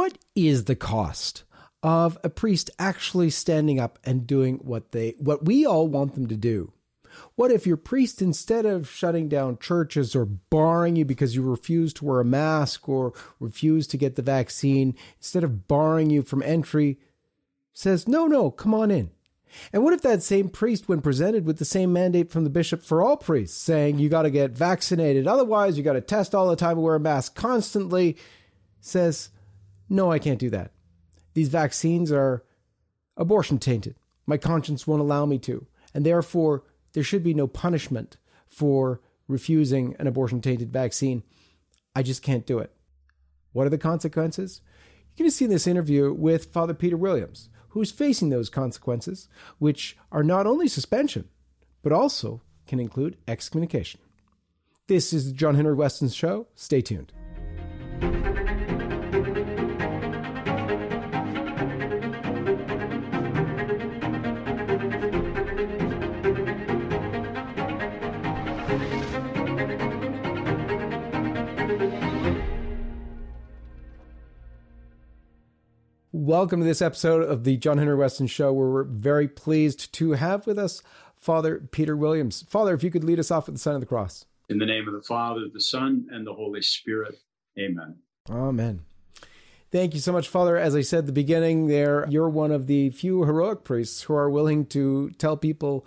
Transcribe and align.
What 0.00 0.16
is 0.34 0.64
the 0.64 0.76
cost 0.76 1.44
of 1.82 2.16
a 2.24 2.30
priest 2.30 2.70
actually 2.78 3.28
standing 3.28 3.78
up 3.78 3.98
and 4.02 4.26
doing 4.26 4.54
what 4.62 4.92
they 4.92 5.14
what 5.18 5.44
we 5.44 5.66
all 5.66 5.88
want 5.88 6.14
them 6.14 6.26
to 6.28 6.38
do? 6.38 6.72
What 7.34 7.50
if 7.50 7.66
your 7.66 7.76
priest, 7.76 8.22
instead 8.22 8.64
of 8.64 8.88
shutting 8.88 9.28
down 9.28 9.58
churches 9.58 10.16
or 10.16 10.24
barring 10.24 10.96
you 10.96 11.04
because 11.04 11.34
you 11.36 11.42
refuse 11.42 11.92
to 11.92 12.06
wear 12.06 12.18
a 12.18 12.24
mask 12.24 12.88
or 12.88 13.12
refuse 13.40 13.86
to 13.88 13.98
get 13.98 14.16
the 14.16 14.22
vaccine, 14.22 14.96
instead 15.18 15.44
of 15.44 15.68
barring 15.68 16.08
you 16.08 16.22
from 16.22 16.42
entry, 16.44 16.98
says, 17.74 18.08
No, 18.08 18.26
no, 18.26 18.50
come 18.50 18.72
on 18.72 18.90
in. 18.90 19.10
And 19.70 19.84
what 19.84 19.92
if 19.92 20.00
that 20.00 20.22
same 20.22 20.48
priest, 20.48 20.88
when 20.88 21.02
presented 21.02 21.44
with 21.44 21.58
the 21.58 21.66
same 21.66 21.92
mandate 21.92 22.30
from 22.30 22.44
the 22.44 22.48
bishop 22.48 22.82
for 22.82 23.02
all 23.02 23.18
priests, 23.18 23.60
saying 23.60 23.98
you 23.98 24.08
got 24.08 24.22
to 24.22 24.30
get 24.30 24.52
vaccinated, 24.52 25.26
otherwise 25.26 25.76
you 25.76 25.84
got 25.84 25.92
to 25.92 26.00
test 26.00 26.34
all 26.34 26.48
the 26.48 26.56
time 26.56 26.80
wear 26.80 26.94
a 26.94 27.00
mask 27.00 27.34
constantly, 27.34 28.16
says, 28.80 29.28
No, 29.90 30.10
I 30.10 30.20
can't 30.20 30.38
do 30.38 30.48
that. 30.50 30.70
These 31.34 31.48
vaccines 31.48 32.10
are 32.12 32.44
abortion 33.16 33.58
tainted. 33.58 33.96
My 34.24 34.38
conscience 34.38 34.86
won't 34.86 35.02
allow 35.02 35.26
me 35.26 35.38
to. 35.40 35.66
And 35.92 36.06
therefore, 36.06 36.62
there 36.92 37.02
should 37.02 37.24
be 37.24 37.34
no 37.34 37.48
punishment 37.48 38.16
for 38.48 39.00
refusing 39.26 39.96
an 39.98 40.06
abortion 40.06 40.40
tainted 40.40 40.72
vaccine. 40.72 41.24
I 41.94 42.02
just 42.02 42.22
can't 42.22 42.46
do 42.46 42.60
it. 42.60 42.72
What 43.52 43.66
are 43.66 43.70
the 43.70 43.78
consequences? 43.78 44.60
You're 45.16 45.24
going 45.24 45.30
to 45.30 45.36
see 45.36 45.44
in 45.44 45.50
this 45.50 45.66
interview 45.66 46.12
with 46.12 46.52
Father 46.52 46.74
Peter 46.74 46.96
Williams, 46.96 47.48
who's 47.70 47.90
facing 47.90 48.30
those 48.30 48.48
consequences, 48.48 49.28
which 49.58 49.96
are 50.12 50.22
not 50.22 50.46
only 50.46 50.68
suspension, 50.68 51.28
but 51.82 51.92
also 51.92 52.42
can 52.66 52.78
include 52.78 53.16
excommunication. 53.26 54.00
This 54.86 55.12
is 55.12 55.26
the 55.26 55.32
John 55.32 55.56
Henry 55.56 55.74
Westen 55.74 56.14
Show. 56.14 56.46
Stay 56.54 56.80
tuned. 56.80 57.12
Welcome 76.30 76.60
to 76.60 76.64
this 76.64 76.80
episode 76.80 77.24
of 77.24 77.42
the 77.42 77.56
John 77.56 77.78
Henry 77.78 77.96
Westen 77.96 78.30
Show, 78.30 78.52
where 78.52 78.68
we're 78.68 78.84
very 78.84 79.26
pleased 79.26 79.92
to 79.94 80.12
have 80.12 80.46
with 80.46 80.60
us 80.60 80.80
Father 81.16 81.58
Peter 81.58 81.96
Williams. 81.96 82.44
Father, 82.48 82.72
if 82.72 82.84
you 82.84 82.90
could 82.92 83.02
lead 83.02 83.18
us 83.18 83.32
off 83.32 83.46
with 83.46 83.56
the 83.56 83.60
sign 83.60 83.74
of 83.74 83.80
the 83.80 83.86
cross. 83.86 84.26
In 84.48 84.58
the 84.58 84.64
name 84.64 84.86
of 84.86 84.94
the 84.94 85.02
Father, 85.02 85.40
the 85.52 85.60
Son, 85.60 86.06
and 86.12 86.24
the 86.24 86.32
Holy 86.32 86.62
Spirit. 86.62 87.16
Amen. 87.58 87.96
Amen. 88.30 88.82
Thank 89.72 89.92
you 89.92 89.98
so 89.98 90.12
much, 90.12 90.28
Father. 90.28 90.56
As 90.56 90.76
I 90.76 90.82
said 90.82 91.00
at 91.00 91.06
the 91.06 91.12
beginning, 91.12 91.66
there 91.66 92.06
you're 92.08 92.28
one 92.28 92.52
of 92.52 92.68
the 92.68 92.90
few 92.90 93.24
heroic 93.24 93.64
priests 93.64 94.02
who 94.02 94.14
are 94.14 94.30
willing 94.30 94.66
to 94.66 95.10
tell 95.18 95.36
people 95.36 95.84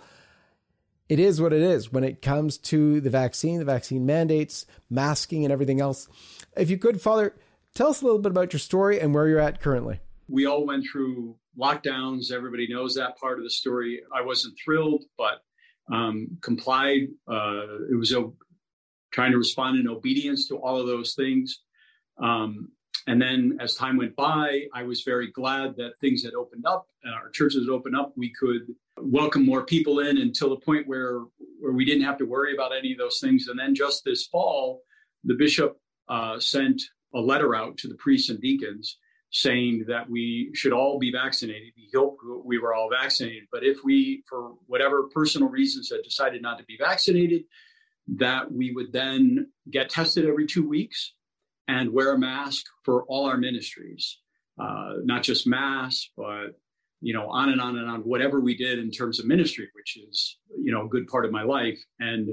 it 1.08 1.18
is 1.18 1.40
what 1.40 1.54
it 1.54 1.62
is 1.62 1.90
when 1.90 2.04
it 2.04 2.20
comes 2.20 2.58
to 2.58 3.00
the 3.00 3.08
vaccine, 3.08 3.60
the 3.60 3.64
vaccine 3.64 4.04
mandates, 4.04 4.66
masking, 4.90 5.42
and 5.42 5.52
everything 5.54 5.80
else. 5.80 6.06
If 6.54 6.68
you 6.68 6.76
could, 6.76 7.00
Father, 7.00 7.34
tell 7.74 7.88
us 7.88 8.02
a 8.02 8.04
little 8.04 8.20
bit 8.20 8.32
about 8.32 8.52
your 8.52 8.60
story 8.60 9.00
and 9.00 9.14
where 9.14 9.26
you're 9.26 9.40
at 9.40 9.62
currently 9.62 10.00
we 10.28 10.46
all 10.46 10.66
went 10.66 10.86
through 10.90 11.36
lockdowns. 11.58 12.32
Everybody 12.32 12.66
knows 12.68 12.94
that 12.94 13.18
part 13.18 13.38
of 13.38 13.44
the 13.44 13.50
story. 13.50 14.02
I 14.14 14.22
wasn't 14.22 14.58
thrilled, 14.62 15.04
but 15.16 15.40
um, 15.92 16.38
complied. 16.40 17.08
Uh, 17.28 17.84
it 17.90 17.96
was 17.98 18.14
trying 19.12 19.32
to 19.32 19.38
respond 19.38 19.78
in 19.78 19.88
obedience 19.88 20.48
to 20.48 20.56
all 20.56 20.80
of 20.80 20.86
those 20.86 21.14
things. 21.14 21.60
Um, 22.20 22.70
and 23.06 23.20
then 23.20 23.58
as 23.60 23.74
time 23.74 23.98
went 23.98 24.16
by, 24.16 24.62
I 24.72 24.84
was 24.84 25.02
very 25.02 25.30
glad 25.30 25.76
that 25.76 25.98
things 26.00 26.24
had 26.24 26.34
opened 26.34 26.64
up, 26.66 26.86
our 27.06 27.28
churches 27.30 27.68
opened 27.68 27.96
up. 27.96 28.14
We 28.16 28.32
could 28.32 28.62
welcome 28.98 29.44
more 29.44 29.64
people 29.64 30.00
in 30.00 30.16
until 30.16 30.48
the 30.48 30.56
point 30.56 30.88
where 30.88 31.20
where 31.60 31.72
we 31.72 31.84
didn't 31.84 32.04
have 32.04 32.18
to 32.18 32.24
worry 32.24 32.54
about 32.54 32.74
any 32.74 32.92
of 32.92 32.98
those 32.98 33.20
things. 33.20 33.48
And 33.48 33.58
then 33.58 33.74
just 33.74 34.04
this 34.04 34.26
fall, 34.26 34.82
the 35.22 35.34
bishop 35.34 35.78
uh, 36.08 36.38
sent 36.40 36.80
a 37.14 37.20
letter 37.20 37.54
out 37.54 37.76
to 37.78 37.88
the 37.88 37.94
priests 37.94 38.30
and 38.30 38.40
deacons 38.40 38.98
saying 39.34 39.84
that 39.88 40.08
we 40.08 40.48
should 40.54 40.72
all 40.72 40.96
be 40.96 41.10
vaccinated. 41.10 41.72
He 41.74 41.90
hoped 41.92 42.22
we 42.44 42.58
were 42.58 42.72
all 42.72 42.88
vaccinated. 42.88 43.48
But 43.50 43.64
if 43.64 43.78
we, 43.82 44.22
for 44.28 44.52
whatever 44.66 45.08
personal 45.12 45.48
reasons, 45.48 45.90
had 45.90 46.04
decided 46.04 46.40
not 46.40 46.56
to 46.58 46.64
be 46.64 46.76
vaccinated, 46.78 47.42
that 48.16 48.52
we 48.52 48.70
would 48.72 48.92
then 48.92 49.50
get 49.68 49.90
tested 49.90 50.24
every 50.24 50.46
two 50.46 50.66
weeks 50.66 51.14
and 51.66 51.92
wear 51.92 52.12
a 52.12 52.18
mask 52.18 52.64
for 52.84 53.02
all 53.08 53.26
our 53.26 53.36
ministries, 53.36 54.18
uh, 54.60 54.94
not 55.02 55.24
just 55.24 55.48
mass, 55.48 56.08
but 56.16 56.60
you 57.00 57.12
know, 57.12 57.26
on 57.28 57.48
and 57.48 57.60
on 57.60 57.76
and 57.76 57.90
on. 57.90 58.02
Whatever 58.02 58.40
we 58.40 58.56
did 58.56 58.78
in 58.78 58.92
terms 58.92 59.18
of 59.18 59.26
ministry, 59.26 59.68
which 59.74 59.96
is 59.96 60.38
you 60.56 60.70
know 60.70 60.84
a 60.84 60.88
good 60.88 61.08
part 61.08 61.24
of 61.24 61.32
my 61.32 61.42
life, 61.42 61.82
and 61.98 62.30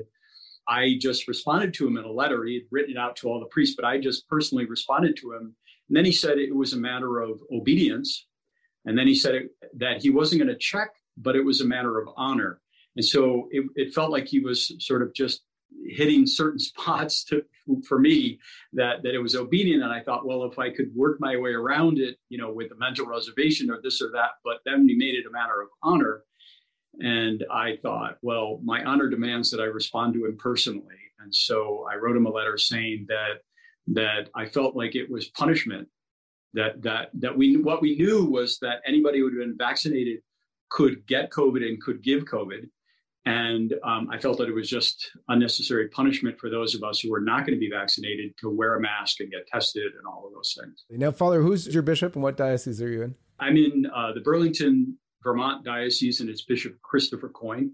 I 0.67 0.97
just 0.99 1.27
responded 1.27 1.73
to 1.75 1.87
him 1.87 1.97
in 1.97 2.03
a 2.03 2.11
letter. 2.11 2.45
He 2.45 2.53
had 2.53 2.63
written 2.69 2.91
it 2.91 2.99
out 2.99 3.15
to 3.17 3.27
all 3.27 3.39
the 3.39 3.47
priests, 3.47 3.75
but 3.75 3.85
I 3.85 3.99
just 3.99 4.27
personally 4.27 4.65
responded 4.65 5.17
to 5.17 5.33
him 5.33 5.55
and 5.89 5.97
then 5.97 6.05
he 6.05 6.11
said 6.11 6.37
it 6.37 6.55
was 6.55 6.73
a 6.73 6.77
matter 6.77 7.19
of 7.19 7.41
obedience. 7.51 8.27
And 8.85 8.97
then 8.97 9.07
he 9.07 9.15
said 9.15 9.35
it, 9.35 9.51
that 9.77 10.01
he 10.01 10.09
wasn't 10.09 10.41
going 10.41 10.53
to 10.53 10.59
check, 10.59 10.89
but 11.17 11.35
it 11.35 11.45
was 11.45 11.61
a 11.61 11.65
matter 11.65 11.99
of 11.99 12.07
honor. 12.15 12.61
And 12.95 13.05
so 13.05 13.47
it, 13.51 13.65
it 13.75 13.93
felt 13.93 14.11
like 14.11 14.27
he 14.27 14.39
was 14.39 14.71
sort 14.79 15.01
of 15.01 15.13
just 15.13 15.41
hitting 15.85 16.25
certain 16.25 16.59
spots 16.71 17.23
to, 17.25 17.43
for 17.87 17.99
me 17.99 18.39
that, 18.73 19.03
that 19.03 19.13
it 19.13 19.19
was 19.21 19.35
obedient. 19.35 19.83
And 19.83 19.91
I 19.91 20.01
thought, 20.01 20.25
well, 20.25 20.45
if 20.45 20.57
I 20.59 20.69
could 20.71 20.95
work 20.95 21.17
my 21.19 21.37
way 21.37 21.51
around 21.51 21.99
it, 21.99 22.17
you 22.29 22.37
know, 22.37 22.51
with 22.51 22.71
a 22.71 22.77
mental 22.77 23.05
reservation 23.05 23.69
or 23.69 23.79
this 23.81 24.01
or 24.01 24.11
that, 24.13 24.31
but 24.43 24.59
then 24.65 24.87
he 24.87 24.95
made 24.95 25.15
it 25.15 25.27
a 25.27 25.31
matter 25.31 25.61
of 25.61 25.67
honor. 25.83 26.23
And 26.99 27.45
I 27.51 27.77
thought, 27.81 28.17
well, 28.21 28.59
my 28.63 28.83
honor 28.83 29.09
demands 29.09 29.51
that 29.51 29.61
I 29.61 29.65
respond 29.65 30.13
to 30.13 30.25
him 30.25 30.37
personally. 30.37 30.95
And 31.19 31.33
so 31.33 31.85
I 31.91 31.95
wrote 31.95 32.17
him 32.17 32.25
a 32.25 32.31
letter 32.31 32.57
saying 32.57 33.05
that 33.09 33.41
that 33.87 34.29
I 34.35 34.45
felt 34.45 34.75
like 34.75 34.95
it 34.95 35.09
was 35.09 35.27
punishment. 35.29 35.87
That 36.53 36.81
that 36.81 37.09
that 37.13 37.37
we 37.37 37.57
what 37.57 37.81
we 37.81 37.97
knew 37.97 38.25
was 38.25 38.59
that 38.59 38.81
anybody 38.85 39.19
who 39.19 39.25
had 39.25 39.37
been 39.37 39.57
vaccinated 39.57 40.19
could 40.69 41.05
get 41.07 41.31
COVID 41.31 41.65
and 41.65 41.81
could 41.81 42.03
give 42.03 42.25
COVID, 42.25 42.69
and 43.25 43.73
um, 43.83 44.09
I 44.11 44.17
felt 44.17 44.37
that 44.39 44.49
it 44.49 44.53
was 44.53 44.69
just 44.69 45.11
unnecessary 45.29 45.87
punishment 45.89 46.39
for 46.39 46.49
those 46.49 46.75
of 46.75 46.83
us 46.83 46.99
who 46.99 47.11
were 47.11 47.21
not 47.21 47.45
going 47.45 47.53
to 47.53 47.59
be 47.59 47.69
vaccinated 47.69 48.33
to 48.39 48.49
wear 48.49 48.75
a 48.75 48.81
mask 48.81 49.19
and 49.19 49.31
get 49.31 49.47
tested 49.47 49.93
and 49.97 50.05
all 50.07 50.25
of 50.27 50.33
those 50.33 50.57
things. 50.59 50.83
Now, 50.89 51.11
Father, 51.11 51.41
who's 51.41 51.67
your 51.73 51.83
bishop 51.83 52.15
and 52.15 52.23
what 52.23 52.35
diocese 52.35 52.81
are 52.81 52.89
you 52.89 53.03
in? 53.03 53.15
I'm 53.39 53.57
in 53.57 53.87
uh, 53.93 54.13
the 54.13 54.21
Burlington, 54.21 54.97
Vermont 55.23 55.63
diocese, 55.63 56.19
and 56.19 56.29
it's 56.29 56.41
Bishop 56.41 56.81
Christopher 56.81 57.29
Coyne. 57.29 57.71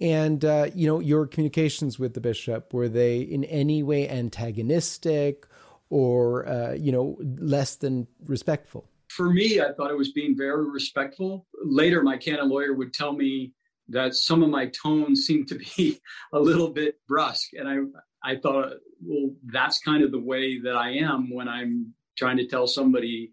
And, 0.00 0.44
uh, 0.44 0.68
you 0.74 0.86
know, 0.86 1.00
your 1.00 1.26
communications 1.26 1.98
with 1.98 2.14
the 2.14 2.20
bishop, 2.20 2.72
were 2.72 2.88
they 2.88 3.20
in 3.20 3.44
any 3.44 3.82
way 3.82 4.08
antagonistic 4.08 5.46
or, 5.90 6.48
uh, 6.48 6.72
you 6.72 6.90
know, 6.90 7.18
less 7.20 7.76
than 7.76 8.06
respectful? 8.24 8.88
For 9.08 9.30
me, 9.30 9.60
I 9.60 9.72
thought 9.72 9.90
it 9.90 9.98
was 9.98 10.12
being 10.12 10.36
very 10.36 10.70
respectful. 10.70 11.46
Later, 11.62 12.02
my 12.02 12.16
canon 12.16 12.48
lawyer 12.48 12.72
would 12.72 12.94
tell 12.94 13.12
me 13.12 13.52
that 13.88 14.14
some 14.14 14.42
of 14.42 14.48
my 14.48 14.66
tones 14.68 15.26
seemed 15.26 15.48
to 15.48 15.56
be 15.56 16.00
a 16.32 16.38
little 16.38 16.70
bit 16.70 16.98
brusque. 17.06 17.52
And 17.52 17.68
I, 17.68 18.30
I 18.32 18.36
thought, 18.36 18.74
well, 19.04 19.34
that's 19.46 19.80
kind 19.80 20.02
of 20.02 20.12
the 20.12 20.20
way 20.20 20.60
that 20.60 20.76
I 20.76 20.92
am 20.92 21.34
when 21.34 21.48
I'm 21.48 21.92
trying 22.16 22.38
to 22.38 22.46
tell 22.46 22.66
somebody 22.66 23.32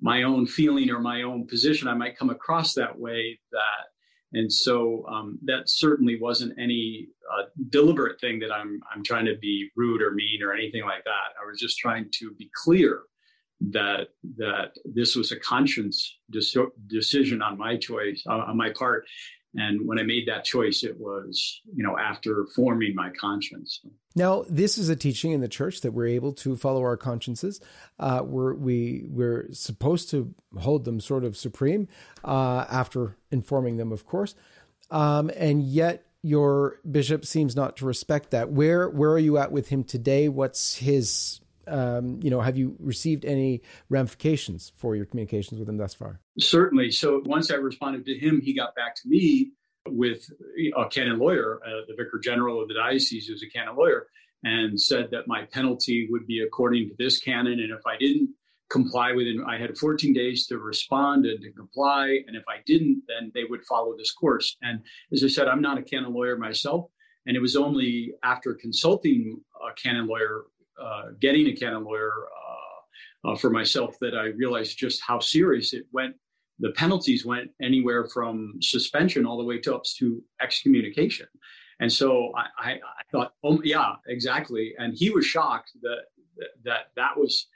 my 0.00 0.24
own 0.24 0.46
feeling 0.46 0.90
or 0.90 1.00
my 1.00 1.22
own 1.22 1.46
position. 1.46 1.88
I 1.88 1.94
might 1.94 2.18
come 2.18 2.30
across 2.30 2.74
that 2.74 2.98
way 2.98 3.40
that 3.52 3.95
and 4.36 4.52
so 4.52 5.04
um, 5.08 5.38
that 5.44 5.68
certainly 5.68 6.18
wasn't 6.20 6.58
any 6.58 7.08
uh, 7.32 7.44
deliberate 7.70 8.20
thing 8.20 8.38
that 8.40 8.52
I'm 8.52 8.80
I'm 8.94 9.02
trying 9.02 9.26
to 9.26 9.36
be 9.40 9.70
rude 9.76 10.02
or 10.02 10.12
mean 10.12 10.42
or 10.42 10.52
anything 10.52 10.84
like 10.84 11.04
that. 11.04 11.34
I 11.42 11.46
was 11.48 11.58
just 11.58 11.78
trying 11.78 12.08
to 12.18 12.32
be 12.38 12.50
clear 12.54 13.02
that 13.70 14.08
that 14.36 14.72
this 14.84 15.16
was 15.16 15.32
a 15.32 15.40
conscience 15.40 16.18
decision 16.88 17.40
on 17.40 17.56
my 17.56 17.76
choice 17.76 18.22
uh, 18.28 18.44
on 18.50 18.56
my 18.56 18.70
part 18.70 19.06
and 19.56 19.86
when 19.86 19.98
I 19.98 20.02
made 20.02 20.28
that 20.28 20.44
choice, 20.44 20.84
it 20.84 20.98
was, 20.98 21.60
you 21.74 21.82
know, 21.82 21.98
after 21.98 22.46
forming 22.54 22.94
my 22.94 23.10
conscience. 23.10 23.80
Now, 24.14 24.44
this 24.48 24.78
is 24.78 24.88
a 24.88 24.96
teaching 24.96 25.32
in 25.32 25.40
the 25.40 25.48
church 25.48 25.82
that 25.82 25.92
we're 25.92 26.08
able 26.08 26.32
to 26.34 26.56
follow 26.56 26.82
our 26.82 26.96
consciences. 26.96 27.60
Uh, 27.98 28.22
we're, 28.24 28.54
we, 28.54 29.04
we're 29.08 29.52
supposed 29.52 30.10
to 30.10 30.34
hold 30.58 30.84
them 30.84 31.00
sort 31.00 31.24
of 31.24 31.36
supreme 31.36 31.88
uh, 32.24 32.64
after 32.70 33.16
informing 33.30 33.76
them, 33.76 33.92
of 33.92 34.06
course. 34.06 34.34
Um, 34.90 35.30
and 35.36 35.62
yet, 35.62 36.06
your 36.22 36.80
bishop 36.90 37.24
seems 37.24 37.54
not 37.54 37.76
to 37.76 37.86
respect 37.86 38.32
that. 38.32 38.50
Where 38.50 38.90
where 38.90 39.10
are 39.10 39.18
you 39.18 39.38
at 39.38 39.52
with 39.52 39.68
him 39.68 39.84
today? 39.84 40.28
What's 40.28 40.74
his 40.74 41.40
um, 41.66 42.20
you 42.22 42.30
know, 42.30 42.40
have 42.40 42.56
you 42.56 42.76
received 42.78 43.24
any 43.24 43.62
ramifications 43.88 44.72
for 44.76 44.96
your 44.96 45.06
communications 45.06 45.58
with 45.58 45.68
him 45.68 45.76
thus 45.76 45.94
far? 45.94 46.20
Certainly. 46.38 46.92
So 46.92 47.22
once 47.24 47.50
I 47.50 47.54
responded 47.54 48.04
to 48.06 48.18
him, 48.18 48.40
he 48.40 48.54
got 48.54 48.74
back 48.74 48.94
to 48.96 49.08
me 49.08 49.52
with 49.88 50.28
a 50.76 50.88
canon 50.88 51.18
lawyer, 51.18 51.60
uh, 51.64 51.82
the 51.88 51.94
vicar 51.94 52.18
general 52.18 52.60
of 52.60 52.68
the 52.68 52.74
diocese, 52.74 53.26
who's 53.26 53.42
a 53.42 53.50
canon 53.50 53.76
lawyer, 53.76 54.08
and 54.42 54.80
said 54.80 55.10
that 55.12 55.28
my 55.28 55.44
penalty 55.52 56.08
would 56.10 56.26
be 56.26 56.42
according 56.42 56.88
to 56.88 56.94
this 56.98 57.20
canon, 57.20 57.60
and 57.60 57.72
if 57.72 57.86
I 57.86 57.96
didn't 57.96 58.30
comply 58.68 59.12
within 59.12 59.44
i 59.46 59.56
had 59.56 59.76
14 59.78 60.12
days 60.12 60.46
to 60.46 60.58
respond 60.58 61.24
and 61.24 61.40
to 61.40 61.52
comply 61.52 62.18
and 62.26 62.36
if 62.36 62.42
i 62.48 62.56
didn't 62.66 63.02
then 63.06 63.30
they 63.34 63.44
would 63.48 63.64
follow 63.64 63.96
this 63.96 64.10
course 64.10 64.56
and 64.62 64.80
as 65.12 65.22
i 65.22 65.28
said 65.28 65.46
i'm 65.46 65.62
not 65.62 65.78
a 65.78 65.82
canon 65.82 66.12
lawyer 66.12 66.36
myself 66.36 66.86
and 67.26 67.36
it 67.36 67.40
was 67.40 67.56
only 67.56 68.12
after 68.24 68.54
consulting 68.54 69.40
a 69.68 69.72
canon 69.80 70.06
lawyer 70.06 70.42
getting 71.20 71.46
a 71.46 71.54
canon 71.54 71.84
lawyer 71.84 72.12
uh, 73.24 73.30
uh, 73.30 73.36
for 73.36 73.50
myself 73.50 73.96
that 74.00 74.14
i 74.14 74.26
realized 74.36 74.78
just 74.78 75.00
how 75.06 75.18
serious 75.18 75.72
it 75.72 75.84
went 75.92 76.14
the 76.58 76.70
penalties 76.70 77.26
went 77.26 77.50
anywhere 77.62 78.06
from 78.12 78.54
suspension 78.60 79.26
all 79.26 79.36
the 79.36 79.44
way 79.44 79.58
to 79.58 79.74
up 79.74 79.82
to 79.84 80.22
excommunication 80.40 81.26
and 81.80 81.92
so 81.92 82.32
I, 82.34 82.70
I, 82.70 82.72
I 82.72 83.02
thought 83.12 83.32
oh 83.44 83.60
yeah 83.62 83.94
exactly 84.08 84.74
and 84.78 84.94
he 84.96 85.10
was 85.10 85.26
shocked 85.26 85.72
that 85.82 86.04
that 86.64 86.90
that 86.96 87.16
was 87.16 87.46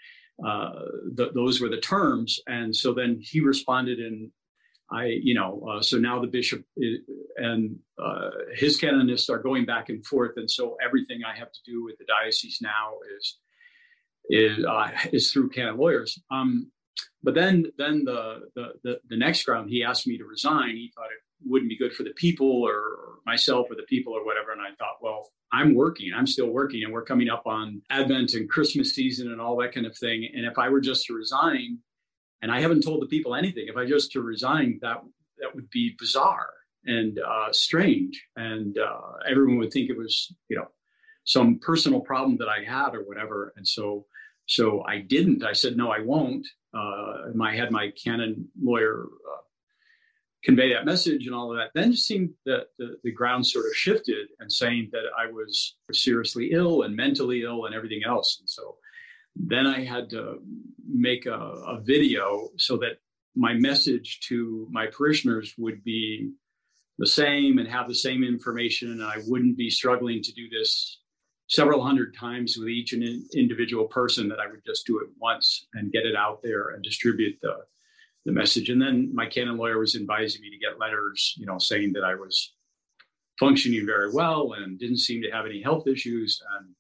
uh, 0.45 0.71
the, 1.15 1.31
those 1.35 1.61
were 1.61 1.69
the 1.69 1.81
terms. 1.81 2.41
And 2.47 2.75
so 2.75 2.95
then 2.95 3.19
he 3.21 3.41
responded 3.41 3.99
in, 3.99 4.31
I, 4.93 5.07
you 5.23 5.35
know, 5.35 5.67
uh, 5.71 5.83
so 5.83 5.99
now 5.99 6.21
the 6.21 6.27
bishop 6.27 6.65
is, 6.77 6.99
and 7.37 7.79
uh, 8.03 8.31
his 8.55 8.77
canonists 8.77 9.31
are 9.31 9.39
going 9.39 9.65
back 9.65 9.89
and 9.89 10.05
forth, 10.05 10.33
and 10.37 10.51
so 10.51 10.77
everything 10.85 11.21
I 11.25 11.39
have 11.39 11.53
to 11.53 11.61
do 11.65 11.85
with 11.85 11.97
the 11.99 12.07
diocese 12.07 12.59
now 12.61 12.95
is 13.17 13.39
is 14.29 14.65
uh, 14.65 14.91
is 15.13 15.33
through 15.33 15.51
canon 15.51 15.77
lawyers. 15.77 16.19
Um, 16.31 16.71
but 17.23 17.35
then 17.35 17.67
then 17.79 18.05
the, 18.05 18.49
the, 18.55 18.67
the 18.83 19.01
the 19.09 19.17
next 19.17 19.47
round, 19.47 19.71
he 19.71 19.85
asked 19.85 20.07
me 20.07 20.19
to 20.19 20.25
resign. 20.25 20.71
He 20.71 20.91
thought 20.95 21.07
it 21.07 21.23
wouldn't 21.45 21.71
be 21.71 21.79
good 21.79 21.93
for 21.93 22.03
the 22.03 22.15
people 22.17 22.63
or 22.63 23.21
myself 23.27 23.67
or 23.71 23.77
the 23.77 23.85
people 23.89 24.13
or 24.13 24.25
whatever. 24.25 24.53
And 24.53 24.61
I 24.61 24.75
thought, 24.79 24.99
well, 25.01 25.29
I'm 25.53 25.75
working, 25.75 26.13
I'm 26.17 26.27
still 26.27 26.49
working, 26.49 26.83
and 26.85 26.93
we're 26.93 27.05
coming 27.05 27.29
up 27.29 27.47
on 27.47 27.83
Advent 27.91 28.35
and 28.35 28.49
Christmas 28.49 28.95
season 28.95 29.31
and 29.33 29.41
all 29.41 29.57
that 29.59 29.75
kind 29.75 29.87
of 29.87 29.97
thing. 29.97 30.29
And 30.35 30.45
if 30.47 30.59
I 30.59 30.69
were 30.69 30.81
just 30.81 31.07
to 31.07 31.15
resign, 31.15 31.79
and 32.43 32.51
I 32.51 32.61
haven't 32.61 32.83
told 32.83 33.03
the 33.03 33.07
people 33.07 33.35
anything, 33.35 33.67
if 33.69 33.77
I 33.77 33.87
just 33.87 34.13
to 34.13 34.23
resign, 34.23 34.79
that 34.83 35.03
that 35.39 35.55
would 35.55 35.71
be 35.71 35.97
bizarre 35.99 36.51
and 36.85 37.19
uh, 37.19 37.53
strange, 37.53 38.27
and 38.37 38.79
uh, 38.79 39.13
everyone 39.29 39.59
would 39.59 39.73
think 39.73 39.91
it 39.91 39.97
was, 39.97 40.35
you 40.49 40.57
know, 40.57 40.69
some 41.25 41.59
personal 41.59 42.01
problem 42.01 42.39
that 42.39 42.49
I 42.49 42.65
had 42.65 42.95
or 42.95 43.03
whatever. 43.03 43.53
And 43.57 43.67
so, 43.67 44.07
so 44.47 44.83
I 44.87 44.99
didn't. 44.99 45.45
I 45.45 45.53
said, 45.53 45.77
no, 45.77 45.91
I 45.91 46.01
won't. 46.01 46.47
Uh, 46.75 47.31
I 47.43 47.55
had 47.55 47.71
my 47.71 47.93
canon 48.03 48.49
lawyer 48.61 49.05
uh, 49.05 49.43
convey 50.43 50.73
that 50.73 50.87
message 50.87 51.27
and 51.27 51.35
all 51.35 51.51
of 51.53 51.59
that. 51.59 51.71
Then 51.75 51.93
it 51.93 51.99
seemed 51.99 52.31
that 52.47 52.69
the, 52.79 52.97
the 53.05 53.13
ground 53.13 53.47
sort 53.47 53.67
of 53.67 53.77
shifted 53.77 54.29
and 54.41 54.51
saying 54.51 54.89
that 54.93 55.05
I 55.19 55.31
was 55.31 55.77
seriously 55.93 56.51
ill 56.53 56.83
and 56.83 56.97
mentally 56.97 57.43
ill 57.43 57.67
and 57.67 57.75
everything 57.75 58.03
else. 58.07 58.39
And 58.41 58.49
so 58.49 58.77
then 59.47 59.67
I 59.67 59.85
had 59.85 60.11
to 60.11 60.39
make 60.87 61.27
a, 61.27 61.33
a 61.33 61.81
video 61.81 62.49
so 62.57 62.77
that 62.79 62.99
my 63.37 63.55
message 63.55 64.21
to 64.29 64.67
my 64.71 64.87
parishioners 64.87 65.55
would 65.57 65.83
be 65.85 66.33
the 66.99 67.07
same 67.07 67.59
and 67.59 67.69
have 67.69 67.89
the 67.89 67.95
same 67.95 68.23
information. 68.25 68.91
And 68.93 69.03
I 69.03 69.19
wouldn't 69.27 69.57
be 69.57 69.71
struggling 69.71 70.23
to 70.23 70.33
do 70.33 70.49
this 70.51 71.01
several 71.49 71.83
hundred 71.83 72.15
times 72.15 72.57
with 72.59 72.69
each 72.69 72.93
an 72.93 73.03
individual 73.35 73.87
person, 73.87 74.29
that 74.29 74.41
I 74.41 74.47
would 74.47 74.65
just 74.65 74.87
do 74.87 74.99
it 74.99 75.09
once 75.19 75.67
and 75.75 75.93
get 75.93 76.07
it 76.07 76.15
out 76.15 76.41
there 76.43 76.71
and 76.71 76.83
distribute 76.83 77.39
the 77.43 77.57
the 78.27 78.33
message. 78.33 78.69
And 78.69 78.83
then 78.83 79.15
my 79.15 79.27
canon 79.27 79.57
lawyer 79.57 79.79
was 79.79 79.97
advising 79.97 80.43
me 80.43 80.51
to 80.51 80.59
get 80.59 80.79
letters, 80.79 81.35
you 81.39 81.47
know, 81.47 81.59
saying 81.59 81.95
that 81.95 82.05
I 82.05 82.15
was 82.15 82.53
functioning 83.39 83.87
very 83.87 84.13
well 84.13 84.53
and 84.53 84.79
didn't 84.79 84.99
seem 84.99 85.23
to 85.23 85.31
have 85.31 85.47
any 85.47 85.63
health 85.63 85.87
issues. 85.87 86.39
And 86.59 86.75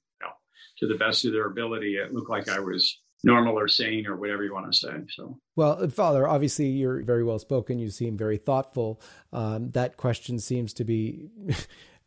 to 0.81 0.87
the 0.87 0.97
best 0.97 1.25
of 1.25 1.33
their 1.33 1.47
ability, 1.47 1.97
it 1.97 2.13
looked 2.13 2.31
like 2.31 2.49
I 2.49 2.59
was 2.61 2.99
normal 3.23 3.59
or 3.59 3.69
sane 3.69 4.07
or 4.07 4.17
whatever 4.17 4.45
you 4.45 4.53
want 4.53 4.73
to 4.73 4.77
say. 4.77 4.93
So, 5.11 5.39
well, 5.57 5.89
Father, 5.89 6.27
obviously 6.27 6.67
you're 6.67 7.03
very 7.03 7.23
well 7.23 7.39
spoken. 7.39 7.79
You 7.79 7.91
seem 7.91 8.17
very 8.17 8.39
thoughtful. 8.39 9.01
Um, 9.33 9.71
that 9.73 9.97
question 9.97 10.39
seems 10.39 10.73
to 10.75 10.85
be. 10.85 11.29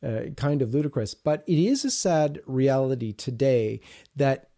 Uh, 0.06 0.32
kind 0.36 0.62
of 0.62 0.74
ludicrous, 0.74 1.14
but 1.14 1.46
it 1.48 1.58
is 1.58 1.86
a 1.86 1.90
sad 1.90 2.42
reality 2.46 3.14
today 3.14 3.80
that 4.18 4.50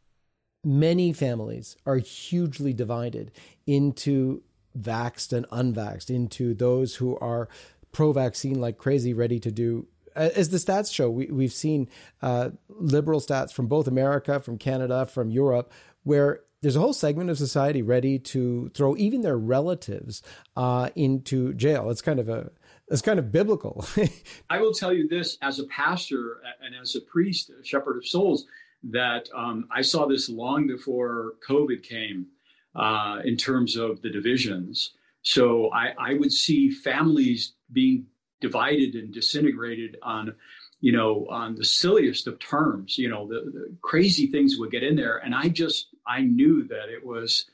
many 0.64 1.14
families 1.14 1.78
are 1.86 1.98
hugely 1.98 2.74
divided 2.74 3.32
into 3.68 4.42
vaxxed 4.78 5.32
and 5.32 5.48
unvaxxed, 5.50 6.10
into 6.10 6.56
those 6.56 6.96
who 6.96 7.16
are 7.20 7.48
pro 7.92 8.12
vaccine 8.12 8.60
like 8.60 8.78
crazy, 8.78 9.14
ready 9.14 9.40
to 9.40 9.52
do. 9.52 9.88
As 10.16 10.50
the 10.50 10.58
stats 10.58 10.94
show, 10.94 11.10
we, 11.10 11.28
we've 11.28 11.54
seen 11.54 11.90
uh, 12.22 12.52
liberal 12.70 13.20
stats 13.20 13.52
from 13.52 13.68
both 13.68 13.88
America, 13.88 14.40
from 14.40 14.58
Canada, 14.58 15.06
from 15.06 15.30
Europe, 15.30 15.72
where 16.04 16.42
there's 16.62 16.76
a 16.76 16.80
whole 16.80 16.94
segment 16.94 17.30
of 17.30 17.38
society 17.38 17.82
ready 17.82 18.18
to 18.18 18.70
throw 18.74 18.96
even 18.98 19.22
their 19.22 19.38
relatives 19.38 20.24
uh, 20.56 20.90
into 20.96 21.54
jail. 21.54 21.90
It's 21.90 22.02
kind 22.02 22.20
of 22.20 22.30
a 22.30 22.50
it's 22.88 23.02
kind 23.02 23.20
of 23.20 23.32
biblical. 23.32 23.86
I 24.50 24.60
will 24.60 24.74
tell 24.74 24.94
you 24.94 25.08
this 25.08 25.38
as 25.42 25.60
a 25.60 25.66
pastor 25.66 26.42
and 26.64 26.76
as 26.76 26.96
a 26.96 27.02
priest, 27.02 27.50
a 27.50 27.66
shepherd 27.66 27.98
of 27.98 28.08
souls, 28.08 28.46
that 28.84 29.28
um, 29.36 29.68
I 29.72 29.82
saw 29.82 30.06
this 30.06 30.30
long 30.30 30.68
before 30.68 31.34
COVID 31.48 31.82
came 31.84 32.28
uh, 32.76 33.22
in 33.26 33.38
terms 33.38 33.76
of 33.76 34.02
the 34.02 34.10
divisions. 34.10 34.92
So 35.24 35.72
I, 35.74 35.94
I 35.98 36.14
would 36.14 36.32
see 36.32 36.70
families 36.70 37.54
being 37.72 38.06
divided 38.47 38.95
and 38.95 39.13
disintegrated 39.13 39.97
on 40.01 40.36
you 40.81 40.92
know, 40.92 41.25
on 41.30 41.56
the 41.56 41.65
silliest 41.65 42.27
of 42.27 42.38
terms, 42.38 42.97
you 42.97 43.09
know, 43.09 43.27
the, 43.27 43.50
the, 43.51 43.75
crazy 43.81 44.27
things 44.27 44.57
would 44.59 44.71
get 44.71 44.83
in 44.83 44.95
there. 44.95 45.18
And 45.18 45.33
I 45.33 45.47
just, 45.47 45.88
I 46.06 46.21
knew 46.21 46.68
that 46.68 46.89
it 46.89 47.03
was, 47.03 47.45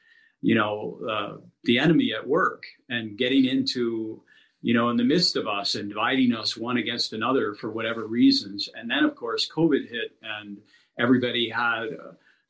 you 0.42 0.56
know, 0.56 1.00
uh, 1.10 1.38
the 1.64 1.80
enemy 1.80 2.12
at 2.18 2.28
work 2.28 2.64
and 2.90 3.18
getting 3.18 3.46
into, 3.46 4.22
you 4.62 4.74
know, 4.74 4.90
in 4.90 4.98
the 4.98 5.04
midst 5.04 5.36
of 5.36 5.48
us 5.48 5.76
and 5.76 5.88
dividing 5.88 6.34
us 6.34 6.58
one 6.58 6.78
against 6.78 7.14
another 7.14 7.54
for 7.54 7.70
whatever 7.72 8.06
reasons. 8.06 8.68
And 8.74 8.90
then, 8.90 9.04
of 9.06 9.16
course, 9.16 9.50
COVID 9.50 9.88
hit 9.90 10.18
and 10.22 10.58
everybody 11.00 11.48
had 11.48 11.90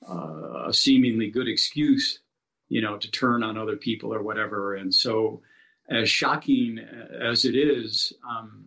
a, 0.08 0.68
a 0.70 0.74
seemingly 0.74 1.30
good 1.30 1.50
excuse 1.50 2.20
you 2.72 2.82
know, 2.82 2.98
to 2.98 3.12
turn 3.12 3.44
on 3.44 3.58
other 3.58 3.76
people 3.76 4.14
or 4.14 4.24
whatever. 4.24 4.76
And 4.76 4.96
so, 4.96 5.42
as 5.92 6.10
shocking 6.10 6.80
as 7.22 7.46
it 7.46 7.56
is, 7.56 8.14
um, 8.28 8.66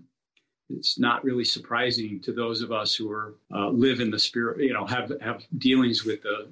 it's 0.68 0.98
not 0.98 1.24
really 1.24 1.44
surprising 1.44 2.20
to 2.22 2.32
those 2.32 2.62
of 2.62 2.72
us 2.72 2.94
who 2.94 3.10
are 3.10 3.34
uh, 3.54 3.68
live 3.68 4.00
in 4.00 4.10
the 4.10 4.18
spirit, 4.18 4.62
you 4.62 4.72
know, 4.72 4.86
have 4.86 5.12
have 5.20 5.42
dealings 5.58 6.04
with 6.04 6.22
the, 6.22 6.48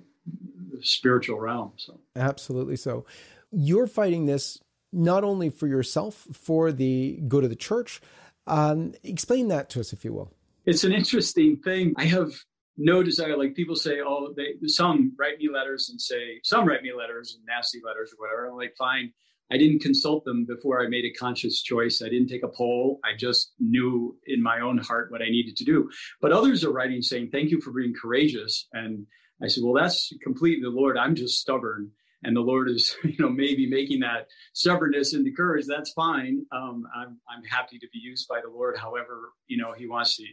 the 0.73 0.83
spiritual 0.83 1.39
realm. 1.39 1.73
So, 1.77 2.01
absolutely. 2.17 2.77
So, 2.77 3.07
you're 3.51 3.87
fighting 3.87 4.27
this 4.27 4.59
not 4.93 5.25
only 5.25 5.51
for 5.51 5.67
yourself, 5.67 6.27
for 6.33 6.73
the 6.73 7.21
good 7.29 7.45
of 7.45 7.51
the 7.51 7.57
church. 7.57 8.01
Um, 8.47 8.93
explain 9.03 9.49
that 9.49 9.71
to 9.71 9.81
us, 9.81 9.93
if 9.93 10.05
you 10.05 10.13
will. 10.13 10.33
It's 10.67 10.85
an 10.85 10.93
interesting 10.93 11.57
thing. 11.57 11.95
I 11.97 12.05
have 12.05 12.33
no 12.77 13.03
desire. 13.03 13.37
Like 13.37 13.55
people 13.55 13.77
say, 13.77 14.01
oh, 14.05 14.35
they 14.37 14.55
some 14.67 15.13
write 15.19 15.39
me 15.39 15.49
letters 15.53 15.89
and 15.91 16.01
say 16.01 16.41
some 16.43 16.67
write 16.67 16.83
me 16.83 16.93
letters 16.97 17.35
and 17.35 17.45
nasty 17.47 17.81
letters 17.85 18.13
or 18.13 18.17
whatever. 18.23 18.51
I'm 18.51 18.57
like, 18.57 18.75
fine. 18.77 19.13
I 19.53 19.59
didn't 19.59 19.81
consult 19.81 20.25
them 20.25 20.47
before 20.47 20.83
I 20.83 20.89
made 20.89 21.05
a 21.05 21.13
conscious 21.13 21.61
choice. 21.63 22.01
I 22.01 22.09
didn't 22.09 22.29
take 22.29 22.43
a 22.43 22.49
poll. 22.49 23.01
I 23.05 23.15
just 23.17 23.53
knew 23.61 24.17
in 24.27 24.43
my 24.43 24.61
own 24.61 24.79
heart 24.79 25.13
what 25.13 25.21
I 25.21 25.29
needed 25.29 25.57
to 25.59 25.65
do. 25.65 25.91
But 26.23 26.33
others 26.33 26.65
are 26.65 26.73
writing 26.73 27.03
saying, 27.03 27.29
thank 27.31 27.51
you 27.51 27.61
for 27.61 27.71
being 27.71 27.93
courageous. 28.01 28.67
And 28.73 29.07
I 29.43 29.49
said, 29.49 29.63
well, 29.63 29.75
that's 29.75 30.11
completely 30.23 30.63
the 30.63 30.71
Lord. 30.71 30.97
I'm 30.97 31.15
just 31.15 31.39
stubborn. 31.39 31.91
And 32.25 32.35
the 32.35 32.41
Lord 32.41 32.71
is, 32.71 32.97
you 33.05 33.17
know, 33.19 33.29
maybe 33.29 33.69
making 33.69 34.01
that 34.01 34.29
stubbornness 34.55 35.13
into 35.13 35.33
courage. 35.33 35.67
That's 35.67 35.93
fine. 35.93 36.47
Um, 36.51 36.85
I'm, 36.97 37.21
I'm 37.29 37.45
happy 37.45 37.79
to 37.79 37.87
be 37.93 37.99
used 37.99 38.29
by 38.29 38.41
the 38.41 38.51
Lord, 38.51 38.79
however, 38.79 39.33
you 39.49 39.59
know, 39.59 39.73
He 39.73 39.87
wants 39.87 40.17
to 40.17 40.25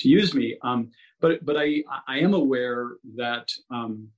to 0.00 0.08
use 0.08 0.34
me. 0.34 0.56
Um, 0.62 0.90
but 1.20 1.44
but 1.44 1.56
I 1.56 1.82
I 2.08 2.18
am 2.20 2.34
aware 2.34 2.92
that 3.16 3.48
um, 3.70 4.08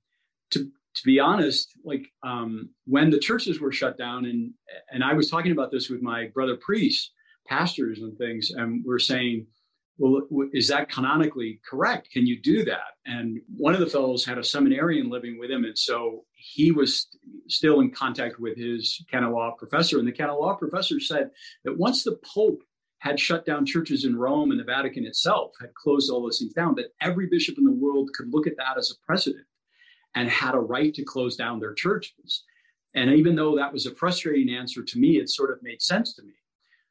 to 0.51 0.71
to 0.95 1.03
be 1.05 1.19
honest, 1.19 1.73
like 1.83 2.05
um, 2.23 2.69
when 2.85 3.09
the 3.09 3.19
churches 3.19 3.59
were 3.59 3.71
shut 3.71 3.97
down, 3.97 4.25
and 4.25 4.51
and 4.91 5.03
I 5.03 5.13
was 5.13 5.29
talking 5.29 5.51
about 5.51 5.71
this 5.71 5.89
with 5.89 6.01
my 6.01 6.27
brother 6.33 6.57
priests, 6.57 7.11
pastors, 7.47 7.99
and 7.99 8.17
things, 8.17 8.51
and 8.51 8.83
we're 8.85 8.99
saying, 8.99 9.47
well, 9.97 10.21
is 10.53 10.67
that 10.67 10.89
canonically 10.89 11.59
correct? 11.67 12.09
Can 12.11 12.25
you 12.25 12.41
do 12.41 12.63
that? 12.65 12.97
And 13.05 13.39
one 13.55 13.73
of 13.73 13.79
the 13.79 13.87
fellows 13.87 14.25
had 14.25 14.37
a 14.37 14.43
seminarian 14.43 15.09
living 15.09 15.39
with 15.39 15.49
him, 15.49 15.65
and 15.65 15.77
so 15.77 16.25
he 16.33 16.71
was 16.71 17.07
still 17.47 17.79
in 17.79 17.91
contact 17.91 18.39
with 18.39 18.57
his 18.57 19.03
canon 19.09 19.31
law 19.31 19.51
professor, 19.57 19.99
and 19.99 20.07
the 20.07 20.11
canon 20.11 20.35
law 20.35 20.55
professor 20.55 20.99
said 20.99 21.31
that 21.65 21.77
once 21.77 22.03
the 22.03 22.19
Pope 22.23 22.61
had 22.99 23.19
shut 23.19 23.45
down 23.45 23.65
churches 23.65 24.05
in 24.05 24.15
Rome 24.15 24.51
and 24.51 24.59
the 24.59 24.63
Vatican 24.63 25.05
itself, 25.05 25.51
had 25.59 25.73
closed 25.73 26.09
all 26.09 26.21
those 26.21 26.39
things 26.39 26.53
down, 26.53 26.73
that 26.75 26.93
every 27.01 27.27
bishop 27.27 27.57
in 27.57 27.65
the 27.65 27.71
world 27.71 28.09
could 28.15 28.31
look 28.31 28.47
at 28.47 28.55
that 28.57 28.77
as 28.77 28.91
a 28.91 29.05
precedent 29.05 29.45
and 30.15 30.29
had 30.29 30.55
a 30.55 30.59
right 30.59 30.93
to 30.93 31.03
close 31.03 31.35
down 31.35 31.59
their 31.59 31.73
churches. 31.73 32.43
And 32.95 33.11
even 33.11 33.35
though 33.35 33.55
that 33.55 33.73
was 33.73 33.85
a 33.85 33.95
frustrating 33.95 34.53
answer 34.53 34.83
to 34.83 34.99
me, 34.99 35.17
it 35.17 35.29
sort 35.29 35.51
of 35.51 35.63
made 35.63 35.81
sense 35.81 36.13
to 36.15 36.23
me. 36.23 36.33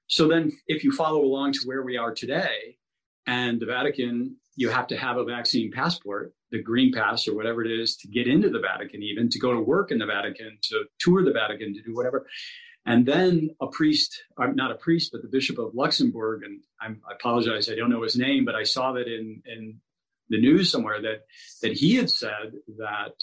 So 0.08 0.28
then, 0.28 0.52
if 0.66 0.84
you 0.84 0.92
follow 0.92 1.22
along 1.22 1.52
to 1.52 1.60
where 1.64 1.82
we 1.82 1.96
are 1.96 2.12
today, 2.12 2.76
And 3.26 3.60
the 3.60 3.66
Vatican, 3.66 4.36
you 4.56 4.68
have 4.68 4.88
to 4.88 4.96
have 4.96 5.16
a 5.16 5.24
vaccine 5.24 5.70
passport, 5.70 6.34
the 6.50 6.60
green 6.60 6.92
pass 6.92 7.28
or 7.28 7.34
whatever 7.36 7.64
it 7.64 7.70
is, 7.70 7.96
to 7.98 8.08
get 8.08 8.26
into 8.26 8.50
the 8.50 8.58
Vatican, 8.58 9.02
even 9.02 9.28
to 9.30 9.38
go 9.38 9.52
to 9.52 9.60
work 9.60 9.90
in 9.92 9.98
the 9.98 10.06
Vatican, 10.06 10.58
to 10.62 10.84
tour 10.98 11.24
the 11.24 11.32
Vatican, 11.32 11.72
to 11.74 11.82
do 11.82 11.94
whatever. 11.94 12.26
And 12.84 13.06
then 13.06 13.50
a 13.60 13.68
priest, 13.68 14.24
uh, 14.38 14.48
not 14.48 14.72
a 14.72 14.74
priest, 14.74 15.10
but 15.12 15.22
the 15.22 15.28
Bishop 15.28 15.58
of 15.58 15.74
Luxembourg, 15.74 16.42
and 16.42 16.60
i 16.80 16.88
apologize, 17.14 17.70
I 17.70 17.76
don't 17.76 17.90
know 17.90 18.02
his 18.02 18.16
name, 18.16 18.44
but 18.44 18.56
I 18.56 18.64
saw 18.64 18.92
that 18.92 19.06
in, 19.06 19.40
in 19.46 19.80
the 20.32 20.40
news 20.40 20.72
somewhere 20.72 21.00
that, 21.02 21.20
that 21.62 21.72
he 21.72 21.94
had 21.94 22.10
said 22.10 22.54
that 22.78 23.14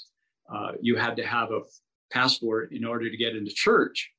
uh, 0.53 0.71
you 0.79 0.95
had 0.95 1.17
to 1.17 1.25
have 1.25 1.51
a 1.51 1.61
passport 2.11 2.71
in 2.71 2.85
order 2.85 3.09
to 3.09 3.17
get 3.17 3.35
into 3.35 3.51
church. 3.51 4.11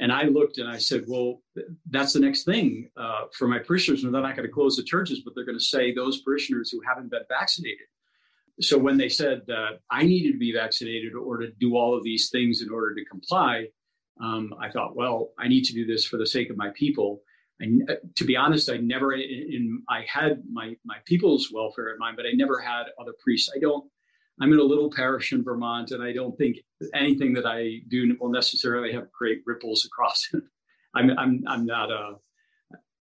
And 0.00 0.12
I 0.12 0.24
looked 0.24 0.58
and 0.58 0.68
I 0.68 0.78
said, 0.78 1.04
well, 1.08 1.42
that's 1.90 2.12
the 2.12 2.20
next 2.20 2.44
thing 2.44 2.88
uh, 2.96 3.24
for 3.36 3.48
my 3.48 3.58
parishioners. 3.58 4.02
They're 4.02 4.12
not 4.12 4.36
going 4.36 4.46
to 4.46 4.54
close 4.54 4.76
the 4.76 4.84
churches, 4.84 5.22
but 5.24 5.34
they're 5.34 5.44
going 5.44 5.58
to 5.58 5.64
say 5.64 5.92
those 5.92 6.22
parishioners 6.22 6.70
who 6.70 6.80
haven't 6.86 7.10
been 7.10 7.24
vaccinated. 7.28 7.88
So 8.60 8.78
when 8.78 8.96
they 8.96 9.08
said 9.08 9.42
that 9.48 9.80
I 9.90 10.04
needed 10.04 10.32
to 10.32 10.38
be 10.38 10.52
vaccinated 10.52 11.14
or 11.14 11.38
to 11.38 11.50
do 11.50 11.76
all 11.76 11.96
of 11.96 12.04
these 12.04 12.30
things 12.30 12.62
in 12.62 12.70
order 12.70 12.94
to 12.94 13.04
comply, 13.04 13.66
um, 14.20 14.54
I 14.60 14.70
thought, 14.70 14.96
well, 14.96 15.32
I 15.38 15.48
need 15.48 15.64
to 15.64 15.74
do 15.74 15.86
this 15.86 16.04
for 16.04 16.16
the 16.16 16.26
sake 16.26 16.50
of 16.50 16.56
my 16.56 16.70
people. 16.74 17.22
And 17.60 17.90
uh, 17.90 17.94
to 18.16 18.24
be 18.24 18.36
honest, 18.36 18.70
I 18.70 18.76
never, 18.76 19.12
in, 19.14 19.82
I 19.88 20.04
had 20.08 20.42
my 20.50 20.76
my 20.84 20.96
people's 21.04 21.50
welfare 21.52 21.92
in 21.92 21.98
mind, 21.98 22.16
but 22.16 22.26
I 22.26 22.32
never 22.32 22.60
had 22.60 22.84
other 23.00 23.14
priests. 23.22 23.50
I 23.54 23.58
don't 23.58 23.84
I'm 24.40 24.52
in 24.52 24.60
a 24.60 24.64
little 24.64 24.90
parish 24.90 25.32
in 25.32 25.42
Vermont, 25.42 25.90
and 25.90 26.02
I 26.02 26.12
don't 26.12 26.36
think 26.38 26.58
anything 26.94 27.34
that 27.34 27.46
I 27.46 27.78
do 27.88 28.16
will 28.20 28.30
necessarily 28.30 28.92
have 28.92 29.10
great 29.10 29.42
ripples 29.46 29.84
across. 29.84 30.28
I'm 30.94 31.10
I'm 31.18 31.44
I'm 31.46 31.66
not 31.66 31.90
a 31.90 32.14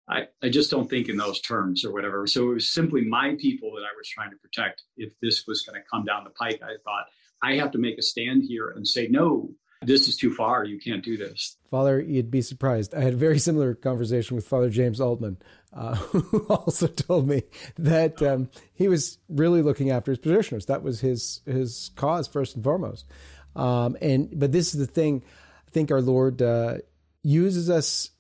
I, 0.09 0.27
I 0.43 0.49
just 0.49 0.71
don't 0.71 0.91
think 0.91 1.09
in 1.09 1.17
those 1.17 1.41
terms 1.41 1.85
or 1.85 1.93
whatever. 1.93 2.27
So 2.27 2.51
it 2.51 2.55
was 2.55 2.69
simply 2.69 3.03
my 3.03 3.37
people 3.39 3.73
that 3.75 3.83
I 3.83 3.97
was 3.97 4.09
trying 4.09 4.31
to 4.31 4.37
protect. 4.37 4.83
If 4.97 5.13
this 5.23 5.45
was 5.47 5.63
going 5.63 5.81
to 5.81 5.89
come 5.89 6.05
down 6.05 6.25
the 6.25 6.31
pike, 6.31 6.61
I 6.63 6.75
thought 6.85 7.07
I 7.43 7.55
have 7.55 7.71
to 7.73 7.79
make 7.79 7.99
a 7.99 8.03
stand 8.03 8.43
here 8.47 8.71
and 8.71 8.87
say, 8.87 9.09
no, 9.09 9.51
this 9.83 10.09
is 10.09 10.17
too 10.17 10.35
far. 10.35 10.65
You 10.65 10.79
can't 10.79 11.05
do 11.05 11.17
this. 11.17 11.57
Father, 11.71 12.01
you'd 12.01 12.31
be 12.31 12.43
surprised. 12.43 12.95
I 12.95 13.01
had 13.01 13.15
a 13.15 13.17
very 13.17 13.39
similar 13.39 13.75
conversation 13.75 14.37
with 14.37 14.47
Father 14.47 14.71
James 14.71 15.01
Altman, 15.01 15.39
uh, 15.73 15.95
who 15.97 16.47
also 16.47 16.87
told 16.87 17.29
me 17.29 17.45
that 17.79 18.23
um, 18.23 18.51
he 18.75 18.89
was 18.89 19.19
really 19.29 19.63
looking 19.63 19.91
after 19.91 20.13
his 20.13 20.19
parishioners. 20.19 20.67
That 20.67 20.83
was 20.83 21.01
his 21.01 21.41
his 21.47 21.91
cause 21.97 22.27
first 22.29 22.55
and 22.55 22.65
foremost. 22.65 23.07
Um, 23.55 23.97
and 24.01 24.29
but 24.39 24.53
this 24.53 24.75
is 24.75 24.81
the 24.81 24.93
thing. 24.93 25.25
I 25.67 25.71
think 25.71 25.91
our 25.91 26.01
Lord 26.01 26.43
uh, 26.43 26.79
uses 27.23 27.71
us 27.71 28.11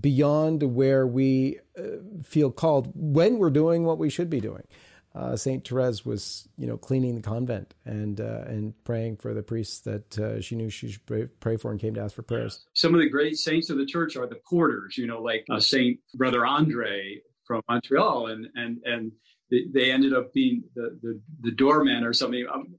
beyond 0.00 0.62
where 0.62 1.06
we 1.06 1.58
uh, 1.78 1.82
feel 2.22 2.50
called 2.50 2.90
when 2.94 3.38
we're 3.38 3.50
doing 3.50 3.84
what 3.84 3.98
we 3.98 4.08
should 4.08 4.30
be 4.30 4.40
doing 4.40 4.62
uh, 5.14 5.36
Saint 5.36 5.66
Therese 5.66 6.04
was, 6.04 6.48
you 6.58 6.66
know, 6.66 6.76
cleaning 6.76 7.14
the 7.14 7.22
convent 7.22 7.74
and 7.84 8.20
uh, 8.20 8.42
and 8.46 8.74
praying 8.84 9.16
for 9.16 9.32
the 9.32 9.42
priests 9.42 9.80
that 9.80 10.18
uh, 10.18 10.40
she 10.40 10.56
knew 10.56 10.68
she 10.68 10.90
should 10.92 11.06
pray, 11.40 11.56
for 11.56 11.70
and 11.70 11.80
came 11.80 11.94
to 11.94 12.00
ask 12.00 12.16
for 12.16 12.22
prayers. 12.22 12.66
Some 12.74 12.94
of 12.94 13.00
the 13.00 13.08
great 13.08 13.36
saints 13.36 13.70
of 13.70 13.78
the 13.78 13.86
church 13.86 14.16
are 14.16 14.26
the 14.26 14.40
porters, 14.48 14.98
you 14.98 15.06
know, 15.06 15.22
like 15.22 15.44
uh, 15.50 15.60
Saint 15.60 16.00
Brother 16.14 16.44
Andre 16.44 17.20
from 17.46 17.62
Montreal, 17.68 18.26
and 18.26 18.48
and 18.56 18.78
and 18.84 19.12
they 19.50 19.92
ended 19.92 20.14
up 20.14 20.32
being 20.32 20.64
the 20.74 20.98
the, 21.02 21.20
the 21.42 21.52
doorman 21.52 22.02
or 22.02 22.12
something. 22.12 22.44
Um, 22.52 22.74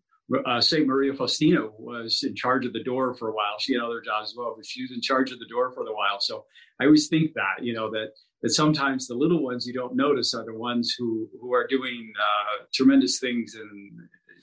uh, 0.46 0.60
Saint 0.60 0.88
Maria 0.88 1.14
Faustina 1.14 1.68
was 1.78 2.24
in 2.24 2.36
charge 2.36 2.66
of 2.66 2.74
the 2.74 2.84
door 2.84 3.14
for 3.14 3.30
a 3.30 3.32
while. 3.32 3.60
She 3.60 3.74
had 3.74 3.84
other 3.84 4.02
jobs 4.02 4.32
as 4.32 4.36
well, 4.36 4.56
but 4.58 4.66
she 4.66 4.82
was 4.82 4.92
in 4.92 5.02
charge 5.02 5.32
of 5.32 5.40
the 5.40 5.46
door 5.48 5.72
for 5.72 5.82
a 5.82 5.94
while. 5.94 6.20
So 6.20 6.46
I 6.80 6.86
always 6.86 7.08
think 7.08 7.34
that, 7.36 7.64
you 7.64 7.74
know, 7.74 7.92
that 7.92 8.14
that 8.46 8.52
sometimes 8.52 9.08
the 9.08 9.16
little 9.16 9.42
ones 9.42 9.66
you 9.66 9.74
don't 9.74 9.96
notice 9.96 10.36
are 10.36 10.46
the 10.46 10.54
ones 10.54 10.94
who 10.96 11.28
who 11.42 11.52
are 11.52 11.66
doing 11.66 12.14
uh, 12.16 12.66
tremendous 12.72 13.18
things 13.18 13.56
and 13.56 13.92